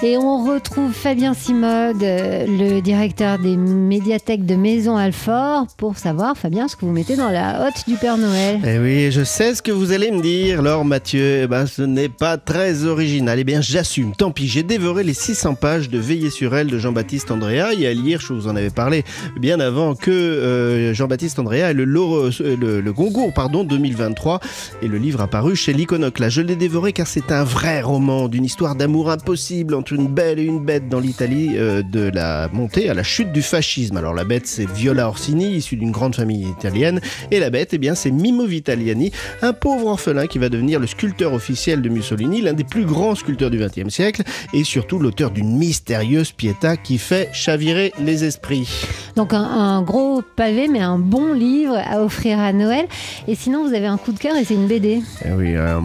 Et 0.00 0.16
on 0.16 0.44
retrouve 0.44 0.92
Fabien 0.92 1.34
Simode, 1.34 2.04
euh, 2.04 2.46
le 2.46 2.80
directeur 2.80 3.36
des 3.36 3.56
médiathèques 3.56 4.46
de 4.46 4.54
Maison 4.54 4.96
Alfort, 4.96 5.66
pour 5.76 5.98
savoir, 5.98 6.36
Fabien, 6.36 6.68
ce 6.68 6.76
que 6.76 6.84
vous 6.84 6.92
mettez 6.92 7.16
dans 7.16 7.30
la 7.30 7.66
hotte 7.66 7.82
du 7.88 7.96
Père 7.96 8.16
Noël. 8.16 8.60
Eh 8.64 8.78
oui, 8.78 9.10
je 9.10 9.24
sais 9.24 9.56
ce 9.56 9.62
que 9.62 9.72
vous 9.72 9.90
allez 9.90 10.12
me 10.12 10.22
dire, 10.22 10.60
alors 10.60 10.84
Mathieu, 10.84 11.40
eh 11.42 11.46
ben, 11.48 11.66
ce 11.66 11.82
n'est 11.82 12.08
pas 12.08 12.36
très 12.36 12.84
original. 12.84 13.40
Eh 13.40 13.44
bien, 13.44 13.60
j'assume, 13.60 14.14
tant 14.14 14.30
pis, 14.30 14.46
j'ai 14.46 14.62
dévoré 14.62 15.02
les 15.02 15.14
600 15.14 15.56
pages 15.56 15.90
de 15.90 15.98
Veiller 15.98 16.30
sur 16.30 16.54
elle 16.54 16.68
de 16.68 16.78
Jean-Baptiste 16.78 17.32
Andrea 17.32 17.74
et 17.76 17.88
à 17.88 17.92
lire, 17.92 18.20
je 18.20 18.32
vous 18.32 18.46
en 18.46 18.54
avais 18.54 18.70
parlé 18.70 19.02
bien 19.40 19.58
avant 19.58 19.96
que 19.96 20.12
euh, 20.12 20.94
Jean-Baptiste 20.94 21.40
Andrea 21.40 21.70
ait 21.70 21.74
le, 21.74 21.82
euh, 21.82 22.30
le, 22.56 22.80
le 22.80 23.32
pardon, 23.34 23.64
2023 23.64 24.38
et 24.80 24.86
le 24.86 24.98
livre 24.98 25.22
apparu 25.22 25.56
chez 25.56 25.72
l'Iconoclaste. 25.72 26.36
Je 26.36 26.42
l'ai 26.42 26.56
dévoré 26.56 26.92
car 26.92 27.08
c'est 27.08 27.32
un 27.32 27.42
vrai 27.42 27.80
roman 27.80 28.28
d'une 28.28 28.44
histoire 28.44 28.76
d'amour 28.76 29.10
impossible 29.10 29.74
une 29.90 30.08
belle 30.08 30.38
et 30.38 30.44
une 30.44 30.64
bête 30.64 30.88
dans 30.88 31.00
l'Italie 31.00 31.52
euh, 31.56 31.82
de 31.82 32.10
la 32.12 32.48
montée 32.52 32.88
à 32.88 32.94
la 32.94 33.02
chute 33.02 33.32
du 33.32 33.42
fascisme. 33.42 33.96
Alors 33.96 34.14
la 34.14 34.24
bête 34.24 34.46
c'est 34.46 34.68
Viola 34.68 35.08
Orsini, 35.08 35.56
issue 35.56 35.76
d'une 35.76 35.90
grande 35.90 36.14
famille 36.14 36.46
italienne, 36.48 37.00
et 37.30 37.40
la 37.40 37.50
bête 37.50 37.70
eh 37.72 37.78
bien 37.78 37.94
c'est 37.94 38.10
Mimo 38.10 38.46
Vitaliani, 38.46 39.12
un 39.42 39.52
pauvre 39.52 39.86
orphelin 39.86 40.26
qui 40.26 40.38
va 40.38 40.48
devenir 40.48 40.80
le 40.80 40.86
sculpteur 40.86 41.32
officiel 41.32 41.82
de 41.82 41.88
Mussolini, 41.88 42.40
l'un 42.40 42.52
des 42.52 42.64
plus 42.64 42.84
grands 42.84 43.14
sculpteurs 43.14 43.50
du 43.50 43.58
XXe 43.58 43.92
siècle, 43.92 44.22
et 44.52 44.64
surtout 44.64 44.98
l'auteur 44.98 45.30
d'une 45.30 45.56
mystérieuse 45.56 46.32
Pietà 46.32 46.76
qui 46.76 46.98
fait 46.98 47.30
chavirer 47.32 47.92
les 48.00 48.24
esprits. 48.24 48.68
Donc 49.16 49.32
un, 49.32 49.42
un 49.42 49.82
gros 49.82 50.22
pavé, 50.36 50.68
mais 50.68 50.80
un 50.80 50.98
bon 50.98 51.32
livre 51.32 51.76
à 51.76 52.02
offrir 52.02 52.38
à 52.38 52.52
Noël. 52.52 52.86
Et 53.26 53.34
sinon, 53.34 53.66
vous 53.66 53.74
avez 53.74 53.86
un 53.86 53.96
coup 53.96 54.12
de 54.12 54.18
cœur 54.18 54.36
et 54.36 54.44
c'est 54.44 54.54
une 54.54 54.66
BD. 54.66 55.02
Eh 55.24 55.32
oui, 55.32 55.56
un 55.56 55.80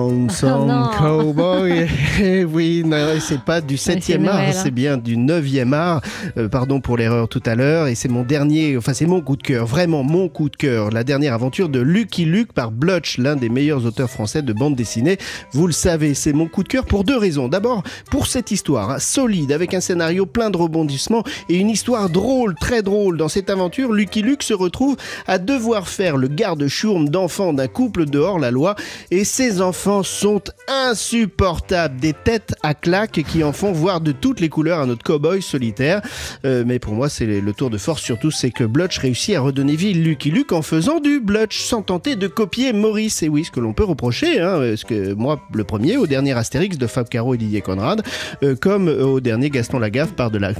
and 0.00 0.28
song, 0.32 0.68
cowboy. 0.98 1.88
Eh 2.22 2.44
oui, 2.44 2.69
c'est 3.20 3.40
pas 3.42 3.60
du 3.60 3.76
7e 3.76 4.26
art, 4.26 4.38
hein. 4.40 4.52
c'est 4.52 4.70
bien 4.70 4.96
du 4.96 5.16
9e 5.16 5.72
art. 5.72 6.00
Euh, 6.36 6.48
pardon 6.48 6.80
pour 6.80 6.96
l'erreur 6.96 7.28
tout 7.28 7.42
à 7.46 7.54
l'heure. 7.54 7.86
Et 7.86 7.94
c'est 7.94 8.08
mon 8.08 8.22
dernier, 8.22 8.76
enfin 8.76 8.94
c'est 8.94 9.06
mon 9.06 9.20
coup 9.20 9.36
de 9.36 9.42
cœur, 9.42 9.66
vraiment 9.66 10.02
mon 10.02 10.28
coup 10.28 10.48
de 10.48 10.56
cœur. 10.56 10.90
La 10.90 11.04
dernière 11.04 11.34
aventure 11.34 11.68
de 11.68 11.80
Lucky 11.80 12.24
Luke 12.24 12.52
par 12.52 12.70
Blutch, 12.70 13.18
l'un 13.18 13.36
des 13.36 13.48
meilleurs 13.48 13.86
auteurs 13.86 14.10
français 14.10 14.42
de 14.42 14.52
bande 14.52 14.76
dessinée. 14.76 15.18
Vous 15.52 15.66
le 15.66 15.72
savez, 15.72 16.14
c'est 16.14 16.32
mon 16.32 16.46
coup 16.46 16.62
de 16.62 16.68
cœur 16.68 16.84
pour 16.84 17.04
deux 17.04 17.18
raisons. 17.18 17.48
D'abord, 17.48 17.82
pour 18.10 18.26
cette 18.26 18.50
histoire 18.50 18.90
hein, 18.90 18.98
solide, 18.98 19.52
avec 19.52 19.74
un 19.74 19.80
scénario 19.80 20.26
plein 20.26 20.50
de 20.50 20.56
rebondissements 20.56 21.24
et 21.48 21.56
une 21.56 21.70
histoire 21.70 22.08
drôle, 22.10 22.54
très 22.54 22.82
drôle. 22.82 23.16
Dans 23.16 23.28
cette 23.28 23.50
aventure, 23.50 23.92
Lucky 23.92 24.22
Luke 24.22 24.42
se 24.42 24.54
retrouve 24.54 24.96
à 25.26 25.38
devoir 25.38 25.88
faire 25.88 26.16
le 26.16 26.28
garde-chourme 26.28 27.08
d'enfants 27.08 27.52
d'un 27.52 27.68
couple 27.68 28.06
dehors 28.06 28.38
la 28.38 28.50
loi 28.50 28.74
et 29.10 29.24
ses 29.24 29.60
enfants 29.60 30.02
sont 30.02 30.42
insupportables, 30.68 31.98
des 32.00 32.12
têtes 32.12 32.54
à 32.62 32.74
claques 32.74 33.22
qui 33.26 33.44
en 33.44 33.52
font 33.52 33.72
voir 33.72 34.00
de 34.00 34.12
toutes 34.12 34.40
les 34.40 34.48
couleurs 34.48 34.80
à 34.80 34.86
notre 34.86 35.02
cowboy 35.02 35.42
solitaire. 35.42 36.02
Euh, 36.44 36.64
mais 36.66 36.78
pour 36.78 36.94
moi, 36.94 37.08
c'est 37.08 37.26
le 37.26 37.52
tour 37.52 37.70
de 37.70 37.78
force 37.78 38.02
surtout, 38.02 38.30
c'est 38.30 38.50
que 38.50 38.64
Blutch 38.64 38.98
réussit 38.98 39.34
à 39.34 39.40
redonner 39.40 39.76
vie 39.76 39.94
Lucky 39.94 40.30
Luke 40.30 40.52
en 40.52 40.62
faisant 40.62 41.00
du 41.00 41.20
Blutch 41.20 41.60
sans 41.60 41.82
tenter 41.82 42.16
de 42.16 42.26
copier 42.26 42.72
Maurice. 42.72 43.22
Et 43.22 43.28
oui, 43.28 43.44
ce 43.44 43.50
que 43.50 43.60
l'on 43.60 43.72
peut 43.72 43.84
reprocher, 43.84 44.40
hein, 44.40 44.60
parce 44.60 44.84
que 44.84 45.14
moi, 45.14 45.40
le 45.52 45.64
premier, 45.64 45.96
au 45.96 46.06
dernier 46.06 46.32
Astérix 46.32 46.78
de 46.78 46.86
Fab 46.86 47.08
Caro 47.08 47.34
et 47.34 47.38
Didier 47.38 47.60
Conrad, 47.60 48.02
euh, 48.42 48.54
comme 48.56 48.88
au 48.88 49.20
dernier 49.20 49.50
Gaston 49.50 49.78
Lagaffe 49.78 50.12
par 50.12 50.30
de 50.30 50.38
la. 50.38 50.52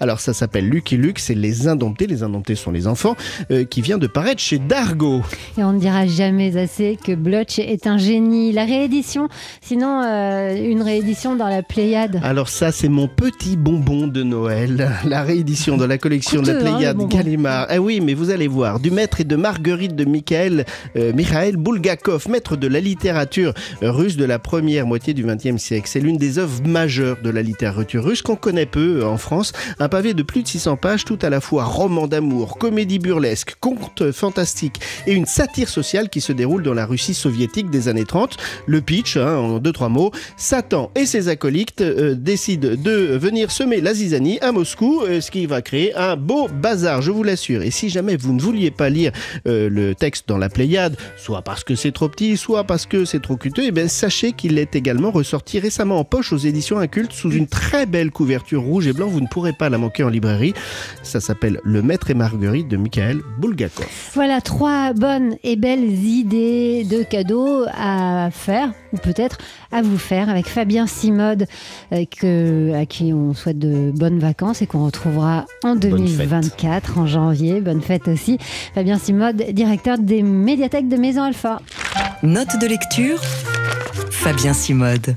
Alors 0.00 0.20
ça 0.20 0.34
s'appelle 0.34 0.68
Lucky 0.68 0.96
Luke, 0.96 1.18
c'est 1.18 1.34
les 1.34 1.68
Indomptés. 1.68 2.06
Les 2.06 2.22
Indomptés 2.22 2.54
sont 2.54 2.70
les 2.70 2.86
enfants 2.86 3.16
euh, 3.50 3.64
qui 3.64 3.80
vient 3.80 3.98
de 3.98 4.06
paraître 4.06 4.40
chez 4.40 4.58
Dargo. 4.58 5.22
Et 5.56 5.64
on 5.64 5.72
ne 5.72 5.80
dira 5.80 6.06
jamais 6.06 6.56
assez 6.56 6.98
que 7.02 7.14
Blutch 7.14 7.58
est 7.58 7.86
un 7.86 7.98
génie. 7.98 8.52
La 8.52 8.64
réédition, 8.64 9.28
sinon 9.60 10.02
euh, 10.02 10.54
une 10.56 10.82
réédition 10.82 11.36
dans 11.48 11.54
la 11.54 11.62
Pléiade. 11.62 12.20
Alors 12.22 12.48
ça, 12.48 12.72
c'est 12.72 12.88
mon 12.88 13.08
petit 13.08 13.56
bonbon 13.56 14.06
de 14.06 14.22
Noël. 14.22 14.90
La 15.04 15.22
réédition 15.22 15.76
de 15.76 15.84
la 15.84 15.98
collection 15.98 16.42
de 16.42 16.52
la 16.52 16.58
hein, 16.58 16.60
Pléiade 16.60 17.08
Gallimard. 17.08 17.68
Eh 17.70 17.78
oui, 17.78 18.00
mais 18.00 18.14
vous 18.14 18.30
allez 18.30 18.48
voir, 18.48 18.80
du 18.80 18.90
maître 18.90 19.20
et 19.20 19.24
de 19.24 19.36
Marguerite 19.36 19.94
de 19.94 20.04
Mikhail, 20.04 20.64
euh, 20.96 21.12
Mikhail 21.12 21.56
Bulgakov, 21.56 22.28
maître 22.28 22.56
de 22.56 22.66
la 22.66 22.80
littérature 22.80 23.54
russe 23.82 24.16
de 24.16 24.24
la 24.24 24.38
première 24.38 24.86
moitié 24.86 25.14
du 25.14 25.24
XXe 25.24 25.56
siècle. 25.56 25.88
C'est 25.88 26.00
l'une 26.00 26.16
des 26.16 26.38
œuvres 26.38 26.62
majeures 26.66 27.18
de 27.22 27.30
la 27.30 27.42
littérature 27.42 28.04
russe 28.04 28.22
qu'on 28.22 28.36
connaît 28.36 28.66
peu 28.66 29.04
en 29.04 29.16
France. 29.16 29.52
Un 29.78 29.88
pavé 29.88 30.14
de 30.14 30.22
plus 30.22 30.42
de 30.42 30.48
600 30.48 30.76
pages, 30.76 31.04
tout 31.04 31.18
à 31.22 31.30
la 31.30 31.40
fois 31.40 31.64
roman 31.64 32.06
d'amour, 32.06 32.58
comédie 32.58 32.98
burlesque, 32.98 33.56
conte 33.60 34.12
fantastique 34.12 34.80
et 35.06 35.12
une 35.12 35.26
satire 35.26 35.68
sociale 35.68 36.08
qui 36.10 36.20
se 36.20 36.32
déroule 36.32 36.62
dans 36.62 36.74
la 36.74 36.84
Russie 36.84 37.14
soviétique 37.14 37.70
des 37.70 37.88
années 37.88 38.04
30. 38.04 38.36
Le 38.66 38.80
pitch, 38.80 39.16
hein, 39.16 39.36
en 39.36 39.58
deux 39.58 39.72
trois 39.72 39.88
mots, 39.88 40.10
Satan 40.36 40.90
et 40.94 41.06
ses 41.06 41.28
acolytes 41.38 41.82
euh, 41.82 42.16
décident 42.16 42.70
de 42.70 43.16
venir 43.16 43.52
semer 43.52 43.80
la 43.80 43.94
zizanie 43.94 44.40
à 44.40 44.50
Moscou, 44.50 45.02
euh, 45.02 45.20
ce 45.20 45.30
qui 45.30 45.46
va 45.46 45.62
créer 45.62 45.94
un 45.94 46.16
beau 46.16 46.48
bazar, 46.48 47.00
je 47.00 47.12
vous 47.12 47.22
l'assure. 47.22 47.62
Et 47.62 47.70
si 47.70 47.90
jamais 47.90 48.16
vous 48.16 48.32
ne 48.32 48.40
vouliez 48.40 48.72
pas 48.72 48.88
lire 48.88 49.12
euh, 49.46 49.70
le 49.70 49.94
texte 49.94 50.28
dans 50.28 50.36
la 50.36 50.48
Pléiade, 50.48 50.96
soit 51.16 51.42
parce 51.42 51.62
que 51.62 51.76
c'est 51.76 51.92
trop 51.92 52.08
petit, 52.08 52.36
soit 52.36 52.64
parce 52.64 52.86
que 52.86 53.04
c'est 53.04 53.22
trop 53.22 53.36
cuteux, 53.36 53.62
eh 53.64 53.88
sachez 53.88 54.32
qu'il 54.32 54.58
est 54.58 54.74
également 54.74 55.12
ressorti 55.12 55.60
récemment 55.60 56.00
en 56.00 56.04
poche 56.04 56.32
aux 56.32 56.38
éditions 56.38 56.80
Incultes 56.80 57.12
sous 57.12 57.30
une 57.30 57.46
très 57.46 57.86
belle 57.86 58.10
couverture 58.10 58.62
rouge 58.62 58.88
et 58.88 58.92
blanc. 58.92 59.06
Vous 59.06 59.20
ne 59.20 59.28
pourrez 59.28 59.52
pas 59.52 59.68
la 59.68 59.78
manquer 59.78 60.02
en 60.02 60.08
librairie. 60.08 60.54
Ça 61.04 61.20
s'appelle 61.20 61.60
Le 61.62 61.82
Maître 61.82 62.10
et 62.10 62.14
Marguerite 62.14 62.66
de 62.66 62.76
Michael 62.76 63.20
Bulgakov. 63.38 63.86
Voilà 64.14 64.40
trois 64.40 64.92
bonnes 64.92 65.36
et 65.44 65.54
belles 65.54 66.04
idées 66.04 66.82
de 66.82 67.04
cadeaux 67.04 67.64
à 67.72 68.30
faire, 68.32 68.72
ou 68.92 68.96
peut-être 68.96 69.38
à 69.72 69.82
vous 69.82 69.98
faire, 69.98 70.28
avec 70.28 70.46
Fabien 70.46 70.86
Simode, 70.86 71.46
euh, 71.92 72.80
à 72.80 72.86
qui 72.86 73.12
on 73.12 73.34
souhaite 73.34 73.58
de 73.58 73.90
bonnes 73.94 74.18
vacances 74.18 74.62
et 74.62 74.66
qu'on 74.66 74.84
retrouvera 74.84 75.46
en 75.64 75.76
2024, 75.76 76.98
en 76.98 77.06
janvier. 77.06 77.60
Bonne 77.60 77.82
fête 77.82 78.08
aussi. 78.08 78.38
Fabien 78.74 78.98
Simode, 78.98 79.42
directeur 79.52 79.98
des 79.98 80.22
médiathèques 80.22 80.88
de 80.88 80.96
Maison 80.96 81.22
Alpha. 81.22 81.60
Note 82.22 82.60
de 82.60 82.66
lecture, 82.66 83.20
Fabien 84.10 84.52
Simode. 84.52 85.16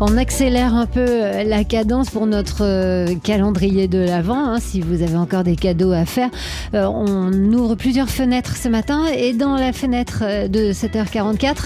On 0.00 0.16
accélère 0.16 0.74
un 0.74 0.86
peu 0.86 1.04
la 1.44 1.64
cadence 1.64 2.10
pour 2.10 2.26
notre 2.26 2.62
euh, 2.62 3.16
calendrier 3.24 3.88
de 3.88 3.98
l'Avent. 3.98 4.36
Hein, 4.36 4.58
si 4.60 4.80
vous 4.80 5.02
avez 5.02 5.16
encore 5.16 5.42
des 5.42 5.56
cadeaux 5.56 5.90
à 5.90 6.04
faire, 6.04 6.30
euh, 6.74 6.84
on 6.84 7.32
ouvre 7.52 7.74
plusieurs 7.74 8.08
fenêtres 8.08 8.56
ce 8.56 8.68
matin 8.68 9.06
et 9.12 9.32
dans 9.32 9.56
la 9.56 9.72
fenêtre 9.72 10.22
de 10.48 10.72
7h44, 10.72 11.64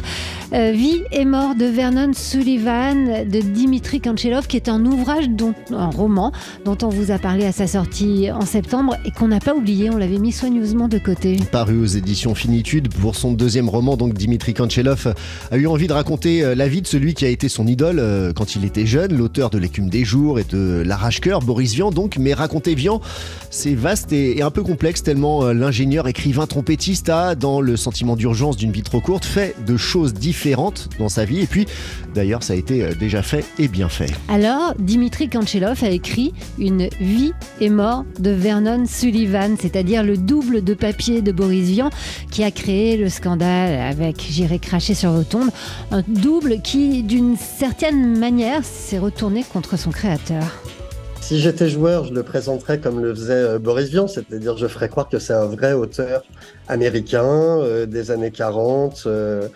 Vie 0.52 1.02
et 1.12 1.24
mort 1.24 1.54
de 1.54 1.64
Vernon 1.64 2.12
Sullivan 2.12 3.24
de 3.24 3.40
Dimitri 3.40 4.02
Kanchelov, 4.02 4.46
qui 4.46 4.56
est 4.56 4.68
un 4.68 4.84
ouvrage, 4.84 5.30
dont, 5.30 5.54
un 5.72 5.88
roman 5.88 6.30
dont 6.66 6.76
on 6.82 6.90
vous 6.90 7.10
a 7.10 7.18
parlé 7.18 7.46
à 7.46 7.52
sa 7.52 7.66
sortie 7.66 8.30
en 8.30 8.42
septembre 8.42 8.96
et 9.06 9.12
qu'on 9.12 9.28
n'a 9.28 9.40
pas 9.40 9.54
oublié. 9.54 9.88
On 9.88 9.96
l'avait 9.96 10.18
mis 10.18 10.30
soigneusement 10.30 10.88
de 10.88 10.98
côté. 10.98 11.38
Paru 11.50 11.80
aux 11.80 11.86
éditions 11.86 12.34
Finitude 12.34 12.92
pour 12.92 13.16
son 13.16 13.32
deuxième 13.32 13.70
roman, 13.70 13.96
donc 13.96 14.12
Dimitri 14.12 14.52
Kanchelov 14.52 15.14
a 15.50 15.56
eu 15.56 15.66
envie 15.66 15.86
de 15.86 15.94
raconter 15.94 16.54
la 16.54 16.68
vie 16.68 16.82
de 16.82 16.86
celui 16.86 17.14
qui 17.14 17.24
a 17.24 17.28
été 17.28 17.48
son 17.48 17.66
idole 17.66 17.98
euh, 17.98 18.34
quand 18.34 18.54
il 18.54 18.66
était 18.66 18.84
jeune, 18.84 19.16
l'auteur 19.16 19.48
de 19.48 19.56
L'écume 19.56 19.88
des 19.88 20.04
jours 20.04 20.38
et 20.38 20.44
de 20.44 20.82
L'arrache-cœur, 20.84 21.40
Boris 21.40 21.72
Vian 21.72 21.90
donc, 21.90 22.18
mais 22.18 22.34
raconter 22.34 22.74
Vian, 22.74 23.00
c'est 23.48 23.74
vaste 23.74 24.12
et, 24.12 24.42
un 24.42 24.50
peu 24.50 24.62
complexe 24.62 25.02
tellement 25.02 25.44
euh, 25.44 25.54
l'ingénieur 25.54 26.08
écrivain 26.08 26.46
trompettiste 26.46 27.08
a, 27.08 27.36
dans 27.36 27.62
le 27.62 27.78
sentiment 27.78 28.16
d'urgence 28.16 28.58
d'une 28.58 28.72
vie 28.72 28.82
trop 28.82 29.00
courte, 29.00 29.24
fait 29.24 29.54
de 29.66 29.78
choses 29.78 30.12
différentes 30.12 30.41
dans 30.98 31.08
sa 31.08 31.24
vie 31.24 31.40
et 31.40 31.46
puis 31.46 31.66
d'ailleurs 32.14 32.42
ça 32.42 32.52
a 32.52 32.56
été 32.56 32.82
euh, 32.82 32.94
déjà 32.94 33.22
fait 33.22 33.44
et 33.58 33.68
bien 33.68 33.88
fait. 33.88 34.12
Alors, 34.28 34.74
Dimitri 34.78 35.28
Kanchelov 35.28 35.82
a 35.84 35.90
écrit 35.90 36.32
Une 36.58 36.88
vie 37.00 37.32
et 37.60 37.70
mort 37.70 38.04
de 38.18 38.30
Vernon 38.30 38.84
Sullivan, 38.86 39.56
c'est-à-dire 39.58 40.02
le 40.02 40.16
double 40.16 40.64
de 40.64 40.74
papier 40.74 41.22
de 41.22 41.32
Boris 41.32 41.68
Vian 41.68 41.90
qui 42.30 42.44
a 42.44 42.50
créé 42.50 42.96
le 42.96 43.08
scandale 43.08 43.80
avec 43.80 44.16
J'irai 44.28 44.58
cracher 44.58 44.94
sur 44.94 45.12
vos 45.12 45.24
tombes, 45.24 45.50
un 45.90 46.02
double 46.06 46.60
qui 46.62 47.02
d'une 47.02 47.36
certaine 47.36 48.18
manière 48.18 48.64
s'est 48.64 48.98
retourné 48.98 49.44
contre 49.52 49.78
son 49.78 49.90
créateur. 49.90 50.62
Si 51.32 51.40
j'étais 51.40 51.70
joueur, 51.70 52.04
je 52.04 52.12
le 52.12 52.22
présenterais 52.22 52.78
comme 52.78 53.00
le 53.00 53.14
faisait 53.14 53.32
euh, 53.32 53.58
Boris 53.58 53.88
Vian, 53.88 54.06
c'est-à-dire 54.06 54.58
je 54.58 54.66
ferais 54.66 54.90
croire 54.90 55.08
que 55.08 55.18
c'est 55.18 55.32
un 55.32 55.46
vrai 55.46 55.72
auteur 55.72 56.24
américain 56.68 57.24
euh, 57.24 57.86
des 57.86 58.10
années 58.10 58.30
40, 58.30 59.04
euh, 59.06 59.48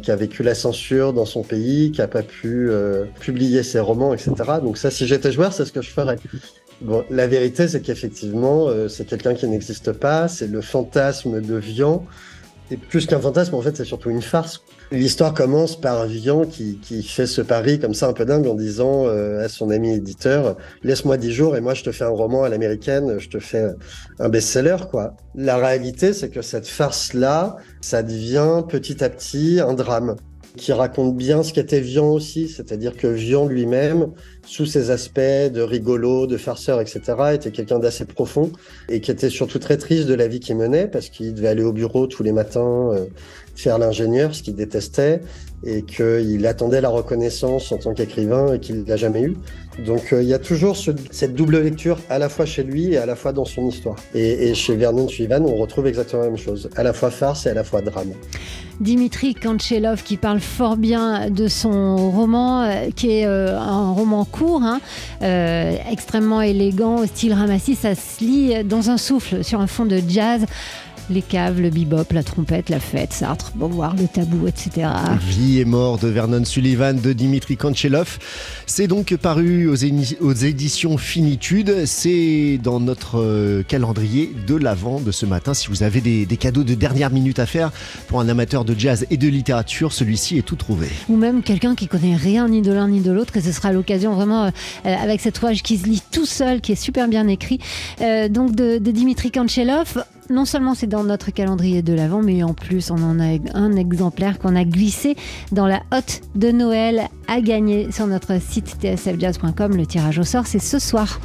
qui 0.00 0.12
a 0.12 0.14
vécu 0.14 0.44
la 0.44 0.54
censure 0.54 1.12
dans 1.12 1.24
son 1.24 1.42
pays, 1.42 1.90
qui 1.90 2.00
n'a 2.00 2.06
pas 2.06 2.22
pu 2.22 2.70
publier 3.18 3.64
ses 3.64 3.80
romans, 3.80 4.14
etc. 4.14 4.32
Donc 4.62 4.78
ça, 4.78 4.92
si 4.92 5.08
j'étais 5.08 5.32
joueur, 5.32 5.52
c'est 5.52 5.64
ce 5.64 5.72
que 5.72 5.82
je 5.82 5.90
ferais. 5.90 6.18
Bon, 6.80 7.04
la 7.10 7.26
vérité, 7.26 7.66
c'est 7.66 7.80
qu'effectivement, 7.80 8.68
c'est 8.88 9.04
quelqu'un 9.04 9.34
qui 9.34 9.48
n'existe 9.48 9.90
pas, 9.90 10.28
c'est 10.28 10.46
le 10.46 10.60
fantasme 10.60 11.40
de 11.40 11.56
Vian. 11.56 12.06
Et 12.70 12.76
plus 12.76 13.06
qu'un 13.06 13.18
fantasme, 13.18 13.56
en 13.56 13.60
fait, 13.60 13.76
c'est 13.76 13.84
surtout 13.84 14.10
une 14.10 14.22
farce. 14.22 14.62
L'histoire 14.92 15.34
commence 15.34 15.80
par 15.80 16.06
Vian 16.06 16.44
qui, 16.44 16.78
qui, 16.78 17.02
fait 17.02 17.26
ce 17.26 17.40
pari 17.40 17.78
comme 17.78 17.94
ça 17.94 18.08
un 18.08 18.12
peu 18.12 18.24
dingue 18.24 18.46
en 18.46 18.54
disant 18.54 19.06
euh, 19.06 19.44
à 19.44 19.48
son 19.48 19.70
ami 19.70 19.94
éditeur 19.94 20.56
laisse-moi 20.82 21.16
dix 21.16 21.32
jours 21.32 21.56
et 21.56 21.60
moi 21.60 21.74
je 21.74 21.82
te 21.82 21.90
fais 21.90 22.04
un 22.04 22.10
roman 22.10 22.44
à 22.44 22.48
l'américaine, 22.48 23.18
je 23.18 23.28
te 23.28 23.38
fais 23.38 23.66
un 24.18 24.28
best-seller 24.28 24.76
quoi. 24.90 25.16
La 25.34 25.56
réalité 25.56 26.12
c'est 26.12 26.28
que 26.28 26.42
cette 26.42 26.66
farce 26.66 27.14
là, 27.14 27.56
ça 27.80 28.02
devient 28.02 28.62
petit 28.68 29.02
à 29.02 29.08
petit 29.08 29.60
un 29.60 29.74
drame 29.74 30.16
qui 30.56 30.72
raconte 30.72 31.16
bien 31.16 31.42
ce 31.42 31.52
qu'était 31.52 31.80
Vian 31.80 32.06
aussi, 32.10 32.48
c'est-à-dire 32.48 32.96
que 32.96 33.08
Vian 33.08 33.46
lui-même, 33.46 34.12
sous 34.46 34.66
ses 34.66 34.90
aspects 34.90 35.18
de 35.18 35.60
rigolo, 35.60 36.26
de 36.26 36.36
farceur, 36.36 36.80
etc., 36.80 37.00
était 37.34 37.50
quelqu'un 37.50 37.80
d'assez 37.80 38.04
profond 38.04 38.52
et 38.88 39.00
qui 39.00 39.10
était 39.10 39.30
surtout 39.30 39.58
très 39.58 39.78
triste 39.78 40.06
de 40.06 40.14
la 40.14 40.28
vie 40.28 40.38
qu'il 40.38 40.56
menait 40.56 40.86
parce 40.86 41.08
qu'il 41.08 41.34
devait 41.34 41.48
aller 41.48 41.64
au 41.64 41.72
bureau 41.72 42.06
tous 42.06 42.22
les 42.22 42.30
matins, 42.30 42.90
euh, 42.92 43.06
faire 43.54 43.78
l'ingénieur, 43.78 44.34
ce 44.34 44.42
qu'il 44.42 44.54
détestait, 44.54 45.20
et 45.66 45.82
qu'il 45.82 46.46
attendait 46.46 46.80
la 46.80 46.88
reconnaissance 46.88 47.72
en 47.72 47.78
tant 47.78 47.94
qu'écrivain 47.94 48.54
et 48.54 48.60
qu'il 48.60 48.84
l'a 48.84 48.96
jamais 48.96 49.22
eu. 49.22 49.36
Donc 49.84 50.12
euh, 50.12 50.22
il 50.22 50.28
y 50.28 50.34
a 50.34 50.38
toujours 50.38 50.76
cette 50.76 51.34
double 51.34 51.60
lecture 51.60 51.98
à 52.10 52.18
la 52.18 52.28
fois 52.28 52.44
chez 52.44 52.62
lui 52.62 52.92
et 52.92 52.98
à 52.98 53.06
la 53.06 53.16
fois 53.16 53.32
dans 53.32 53.44
son 53.44 53.66
histoire. 53.66 53.96
Et, 54.14 54.54
chez 54.54 54.76
Vernon 54.76 55.08
Sullivan, 55.08 55.44
on 55.46 55.56
retrouve 55.56 55.86
exactement 55.86 56.22
la 56.22 56.28
même 56.28 56.38
chose, 56.38 56.68
à 56.76 56.82
la 56.82 56.92
fois 56.92 57.10
farce 57.10 57.46
et 57.46 57.50
à 57.50 57.54
la 57.54 57.64
fois 57.64 57.80
drame. 57.80 58.12
Dimitri 58.80 59.34
Kanchelov 59.34 60.02
qui 60.02 60.16
parle 60.16 60.40
fort 60.40 60.76
bien 60.76 61.30
de 61.30 61.48
son 61.48 62.10
roman, 62.10 62.62
euh, 62.62 62.90
qui 62.94 63.10
est 63.10 63.26
euh, 63.26 63.58
un 63.58 63.92
roman 63.92 64.24
court, 64.24 64.62
hein, 64.62 64.80
extrêmement 65.90 66.42
élégant, 66.42 66.98
au 66.98 67.06
style 67.06 67.32
ramassis, 67.32 67.74
ça 67.74 67.94
se 67.94 68.22
lit 68.22 68.64
dans 68.64 68.90
un 68.90 68.98
souffle 68.98 69.42
sur 69.42 69.60
un 69.60 69.66
fond 69.66 69.86
de 69.86 70.00
jazz 70.06 70.44
les 71.10 71.22
caves, 71.22 71.60
le 71.60 71.70
bebop, 71.70 72.04
la 72.12 72.22
trompette, 72.22 72.68
la 72.68 72.80
fête, 72.80 73.12
Sartre, 73.12 73.52
voir 73.54 73.94
le 73.96 74.06
tabou, 74.06 74.46
etc. 74.46 74.88
Vie 75.20 75.60
et 75.60 75.64
mort 75.64 75.98
de 75.98 76.08
Vernon 76.08 76.44
Sullivan 76.44 76.94
de 76.94 77.12
Dimitri 77.12 77.56
Kanchelov. 77.56 78.18
C'est 78.66 78.86
donc 78.86 79.14
paru 79.16 79.68
aux, 79.68 79.76
aux 80.20 80.32
éditions 80.32 80.96
Finitude. 80.96 81.86
C'est 81.86 82.58
dans 82.62 82.80
notre 82.80 83.20
euh, 83.20 83.62
calendrier 83.62 84.32
de 84.46 84.54
l'avant 84.54 85.00
de 85.00 85.12
ce 85.12 85.26
matin. 85.26 85.54
Si 85.54 85.68
vous 85.68 85.82
avez 85.82 86.00
des, 86.00 86.26
des, 86.26 86.36
cadeaux 86.36 86.64
de 86.64 86.74
dernière 86.74 87.10
minute 87.10 87.38
à 87.38 87.46
faire 87.46 87.70
pour 88.08 88.20
un 88.20 88.28
amateur 88.28 88.64
de 88.64 88.74
jazz 88.78 89.06
et 89.10 89.16
de 89.16 89.28
littérature, 89.28 89.92
celui-ci 89.92 90.38
est 90.38 90.42
tout 90.42 90.56
trouvé. 90.56 90.88
Ou 91.08 91.16
même 91.16 91.42
quelqu'un 91.42 91.74
qui 91.74 91.88
connaît 91.88 92.16
rien 92.16 92.48
ni 92.48 92.62
de 92.62 92.72
l'un 92.72 92.88
ni 92.88 93.00
de 93.00 93.12
l'autre, 93.12 93.32
que 93.32 93.40
ce 93.40 93.52
sera 93.52 93.72
l'occasion 93.72 94.14
vraiment 94.14 94.46
euh, 94.46 94.50
avec 94.84 95.20
cet 95.20 95.38
ouvrage 95.38 95.62
qui 95.62 95.78
se 95.78 95.86
lit 95.86 96.02
tout 96.10 96.26
seul, 96.26 96.60
qui 96.60 96.72
est 96.72 96.76
super 96.76 97.08
bien 97.08 97.28
écrit. 97.28 97.58
Euh, 98.00 98.28
donc 98.28 98.54
de, 98.54 98.78
de 98.78 98.90
Dimitri 98.90 99.30
Kanchelov 99.30 100.04
non 100.30 100.44
seulement 100.44 100.74
c'est 100.74 100.86
dans 100.86 101.04
notre 101.04 101.30
calendrier 101.30 101.82
de 101.82 101.92
l'Avent, 101.92 102.22
mais 102.22 102.42
en 102.42 102.54
plus 102.54 102.90
on 102.90 103.02
en 103.02 103.20
a 103.20 103.36
un 103.54 103.76
exemplaire 103.76 104.38
qu'on 104.38 104.56
a 104.56 104.64
glissé 104.64 105.16
dans 105.52 105.66
la 105.66 105.82
hotte 105.92 106.22
de 106.34 106.50
Noël 106.50 107.08
à 107.28 107.40
gagner 107.40 107.90
sur 107.92 108.06
notre 108.06 108.40
site 108.40 108.76
tsfjazz.com. 108.80 109.76
Le 109.76 109.86
tirage 109.86 110.18
au 110.18 110.24
sort, 110.24 110.46
c'est 110.46 110.58
ce 110.58 110.78
soir. 110.78 111.20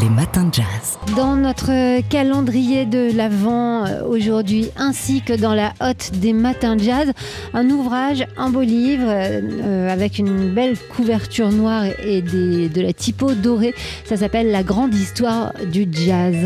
Les 0.00 0.08
matins 0.08 0.44
de 0.44 0.54
jazz. 0.54 0.98
Dans 1.16 1.34
notre 1.36 2.00
calendrier 2.08 2.86
de 2.86 3.10
l'Avent 3.14 3.84
euh, 3.86 4.04
aujourd'hui, 4.06 4.70
ainsi 4.76 5.20
que 5.22 5.32
dans 5.32 5.54
la 5.54 5.72
hotte 5.80 6.12
des 6.14 6.32
matins 6.32 6.76
de 6.76 6.82
jazz, 6.82 7.10
un 7.54 7.68
ouvrage, 7.70 8.26
un 8.36 8.50
beau 8.50 8.60
livre 8.60 9.06
euh, 9.08 9.90
avec 9.90 10.18
une 10.18 10.54
belle 10.54 10.76
couverture 10.78 11.50
noire 11.50 11.84
et 12.04 12.22
des, 12.22 12.68
de 12.68 12.80
la 12.80 12.92
typo 12.92 13.34
dorée. 13.34 13.74
Ça 14.04 14.16
s'appelle 14.16 14.50
La 14.50 14.62
grande 14.62 14.94
histoire 14.94 15.52
du 15.72 15.88
jazz. 15.90 16.36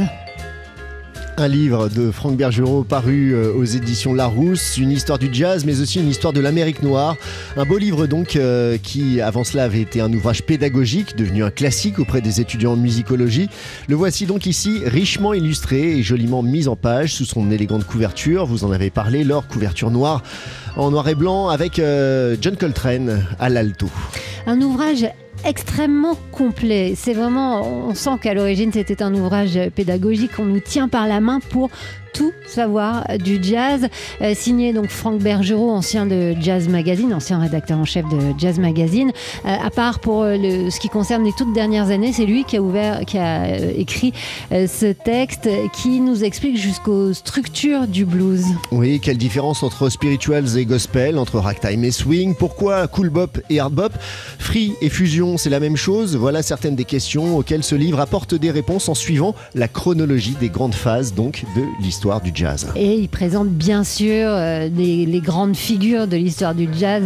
Un 1.36 1.48
livre 1.48 1.88
de 1.88 2.12
Franck 2.12 2.36
Bergerot 2.36 2.84
paru 2.84 3.32
euh, 3.32 3.52
aux 3.52 3.64
éditions 3.64 4.14
Larousse, 4.14 4.78
une 4.78 4.92
histoire 4.92 5.18
du 5.18 5.28
jazz 5.32 5.64
mais 5.64 5.80
aussi 5.80 5.98
une 5.98 6.08
histoire 6.08 6.32
de 6.32 6.38
l'Amérique 6.38 6.80
noire. 6.80 7.16
Un 7.56 7.64
beau 7.64 7.76
livre 7.76 8.06
donc 8.06 8.36
euh, 8.36 8.78
qui 8.78 9.20
avant 9.20 9.42
cela 9.42 9.64
avait 9.64 9.80
été 9.80 10.00
un 10.00 10.12
ouvrage 10.12 10.44
pédagogique 10.44 11.16
devenu 11.16 11.42
un 11.42 11.50
classique 11.50 11.98
auprès 11.98 12.20
des 12.20 12.40
étudiants 12.40 12.74
en 12.74 12.76
musicologie. 12.76 13.48
Le 13.88 13.96
voici 13.96 14.26
donc 14.26 14.46
ici 14.46 14.82
richement 14.86 15.34
illustré 15.34 15.98
et 15.98 16.02
joliment 16.04 16.44
mis 16.44 16.68
en 16.68 16.76
page 16.76 17.14
sous 17.14 17.24
son 17.24 17.50
élégante 17.50 17.84
couverture. 17.84 18.46
Vous 18.46 18.62
en 18.62 18.70
avez 18.70 18.90
parlé, 18.90 19.24
leur 19.24 19.48
couverture 19.48 19.90
noire 19.90 20.22
en 20.76 20.92
noir 20.92 21.08
et 21.08 21.16
blanc 21.16 21.48
avec 21.48 21.80
euh, 21.80 22.36
John 22.40 22.56
Coltrane 22.56 23.26
à 23.40 23.48
l'alto. 23.48 23.88
Un 24.46 24.60
ouvrage 24.60 25.04
extrêmement 25.44 26.16
complet. 26.32 26.94
C'est 26.96 27.14
vraiment, 27.14 27.88
on 27.88 27.94
sent 27.94 28.18
qu'à 28.20 28.34
l'origine 28.34 28.72
c'était 28.72 29.02
un 29.02 29.14
ouvrage 29.14 29.58
pédagogique. 29.74 30.32
On 30.38 30.44
nous 30.44 30.60
tient 30.60 30.88
par 30.88 31.06
la 31.06 31.20
main 31.20 31.40
pour 31.40 31.70
tout 32.14 32.32
savoir 32.46 33.06
du 33.18 33.42
jazz. 33.42 33.88
Euh, 34.22 34.32
signé 34.34 34.72
donc 34.72 34.88
Franck 34.88 35.18
Bergerot, 35.18 35.70
ancien 35.70 36.06
de 36.06 36.34
Jazz 36.40 36.68
Magazine, 36.68 37.12
ancien 37.12 37.38
rédacteur 37.38 37.78
en 37.78 37.84
chef 37.84 38.04
de 38.08 38.38
Jazz 38.38 38.58
Magazine. 38.58 39.10
Euh, 39.44 39.48
à 39.48 39.70
part 39.70 39.98
pour 39.98 40.22
euh, 40.22 40.36
ce 40.70 40.80
qui 40.80 40.88
concerne 40.88 41.24
les 41.24 41.32
toutes 41.32 41.52
dernières 41.52 41.90
années, 41.90 42.12
c'est 42.12 42.24
lui 42.24 42.44
qui 42.44 42.56
a 42.56 42.62
ouvert, 42.62 43.00
qui 43.04 43.18
a 43.18 43.58
écrit 43.58 44.12
ce 44.50 44.92
texte 44.92 45.48
qui 45.72 46.00
nous 46.00 46.22
explique 46.22 46.56
jusqu'aux 46.56 47.12
structures 47.12 47.86
du 47.88 48.04
blues. 48.04 48.44
Oui, 48.70 49.00
quelle 49.00 49.18
différence 49.18 49.62
entre 49.62 49.88
spirituals 49.88 50.56
et 50.56 50.64
gospel, 50.64 51.18
entre 51.18 51.38
ragtime 51.38 51.82
et 51.84 51.90
swing, 51.90 52.34
pourquoi 52.36 52.86
cool 52.86 53.10
bop 53.10 53.40
et 53.50 53.58
hard 53.58 53.74
bop, 53.74 53.92
free 54.38 54.74
et 54.80 54.88
fusion, 54.88 55.36
c'est 55.36 55.50
la 55.50 55.60
même 55.60 55.76
chose? 55.76 56.16
Voilà 56.16 56.42
certaines 56.42 56.76
des 56.76 56.84
questions 56.84 57.36
auxquelles 57.36 57.64
ce 57.64 57.74
livre 57.74 57.98
apporte 57.98 58.34
des 58.34 58.52
réponses 58.52 58.88
en 58.88 58.94
suivant 58.94 59.34
la 59.54 59.66
chronologie 59.66 60.36
des 60.38 60.48
grandes 60.48 60.74
phases 60.74 61.14
donc 61.14 61.44
de 61.56 61.62
l'histoire 61.82 62.03
du 62.22 62.32
jazz. 62.34 62.66
Et 62.76 62.98
il 62.98 63.08
présente 63.08 63.48
bien 63.48 63.82
sûr 63.82 64.26
euh, 64.28 64.68
les, 64.68 65.20
grandes 65.20 65.56
figures 65.56 66.06
de 66.06 66.16
l'histoire 66.16 66.54
du 66.54 66.68
jazz, 66.78 67.04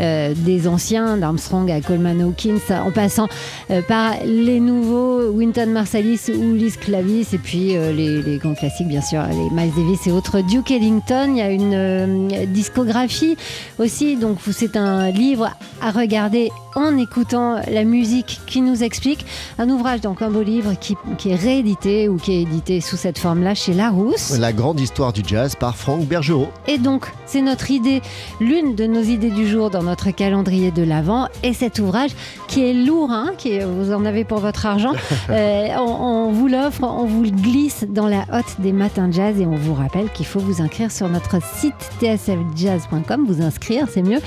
euh, 0.00 0.34
des 0.36 0.66
anciens, 0.66 1.16
d'Armstrong 1.16 1.70
à 1.70 1.80
Coleman 1.80 2.20
Hawkins, 2.20 2.58
en 2.70 2.90
passant 2.90 3.28
euh, 3.70 3.80
par 3.82 4.14
les 4.24 4.58
nouveaux, 4.58 5.30
Winton 5.30 5.66
Marsalis 5.66 6.22
ou 6.34 6.54
Liz 6.54 6.76
Clavis, 6.76 7.28
et 7.32 7.38
puis 7.38 7.74
les, 7.94 8.38
grands 8.38 8.54
classiques 8.54 8.88
bien 8.88 9.02
sûr, 9.02 9.22
les 9.30 9.50
Miles 9.54 9.72
Davis 9.76 10.06
et 10.08 10.10
autres, 10.10 10.40
Duke 10.40 10.72
Ellington. 10.72 11.28
Il 11.30 11.36
y 11.36 11.42
a 11.42 11.50
une 11.50 12.46
discographie 12.46 13.36
aussi, 13.78 14.16
donc 14.16 14.38
c'est 14.50 14.76
un 14.76 15.10
livre 15.10 15.50
à 15.80 15.92
regarder 15.92 16.50
en 16.74 16.96
écoutant 16.96 17.60
la 17.70 17.84
musique 17.84 18.40
qui 18.46 18.60
nous 18.60 18.82
explique. 18.82 19.24
Un 19.58 19.68
ouvrage, 19.68 20.00
donc 20.00 20.22
un 20.22 20.30
beau 20.30 20.42
livre 20.42 20.74
qui, 20.80 20.96
qui 21.18 21.30
est 21.30 21.36
réédité 21.36 22.08
ou 22.08 22.16
qui 22.16 22.32
est 22.32 22.42
édité 22.42 22.80
sous 22.80 22.96
cette 22.96 23.18
forme-là 23.18 23.54
chez 23.54 23.74
Larousse. 23.74 24.38
La 24.40 24.54
grande 24.54 24.80
histoire 24.80 25.12
du 25.12 25.20
jazz 25.22 25.54
par 25.54 25.76
Franck 25.76 26.06
Bergerot. 26.06 26.48
Et 26.66 26.78
donc, 26.78 27.12
c'est 27.26 27.42
notre 27.42 27.70
idée, 27.70 28.00
l'une 28.40 28.74
de 28.74 28.86
nos 28.86 29.02
idées 29.02 29.28
du 29.28 29.46
jour 29.46 29.68
dans 29.68 29.82
notre 29.82 30.12
calendrier 30.12 30.70
de 30.70 30.82
l'Avent. 30.82 31.28
Et 31.42 31.52
cet 31.52 31.78
ouvrage 31.78 32.12
qui 32.48 32.64
est 32.64 32.72
lourd, 32.72 33.10
hein, 33.10 33.32
qui 33.36 33.52
est, 33.52 33.66
vous 33.66 33.92
en 33.92 34.06
avez 34.06 34.24
pour 34.24 34.38
votre 34.38 34.64
argent. 34.64 34.94
euh, 35.28 35.68
on, 35.76 35.82
on, 35.82 36.32
vous 36.32 36.48
l'offre, 36.48 36.84
on 36.84 37.04
vous 37.04 37.24
le 37.24 37.30
glisse 37.32 37.84
dans 37.86 38.08
la 38.08 38.24
hotte 38.32 38.58
des 38.60 38.72
matins 38.72 39.10
jazz. 39.12 39.38
Et 39.38 39.44
on 39.44 39.56
vous 39.56 39.74
rappelle 39.74 40.08
qu'il 40.08 40.24
faut 40.24 40.40
vous 40.40 40.62
inscrire 40.62 40.90
sur 40.90 41.10
notre 41.10 41.42
site 41.42 41.74
tsfjazz.com, 42.00 43.26
vous 43.28 43.42
inscrire, 43.42 43.88
c'est 43.90 44.02
mieux. 44.02 44.20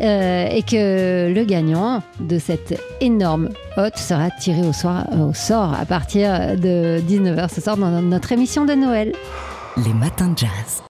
Euh, 0.00 0.48
et 0.50 0.64
que 0.64 1.32
le 1.32 1.44
gagnant 1.44 2.02
de 2.18 2.40
cette 2.40 2.76
énorme 3.00 3.50
hotte 3.76 3.98
sera 3.98 4.30
tiré 4.30 4.66
au, 4.66 4.72
soir, 4.72 5.06
au 5.16 5.32
sort 5.32 5.74
à 5.80 5.84
partir 5.84 6.56
de 6.56 7.00
19h 7.08 7.54
ce 7.54 7.60
soir 7.60 7.76
dans 7.76 8.02
notre 8.02 8.32
émission 8.32 8.64
de 8.64 8.72
Noël. 8.72 9.12
Les 9.84 9.94
matins 9.94 10.28
de 10.28 10.36
jazz. 10.36 10.70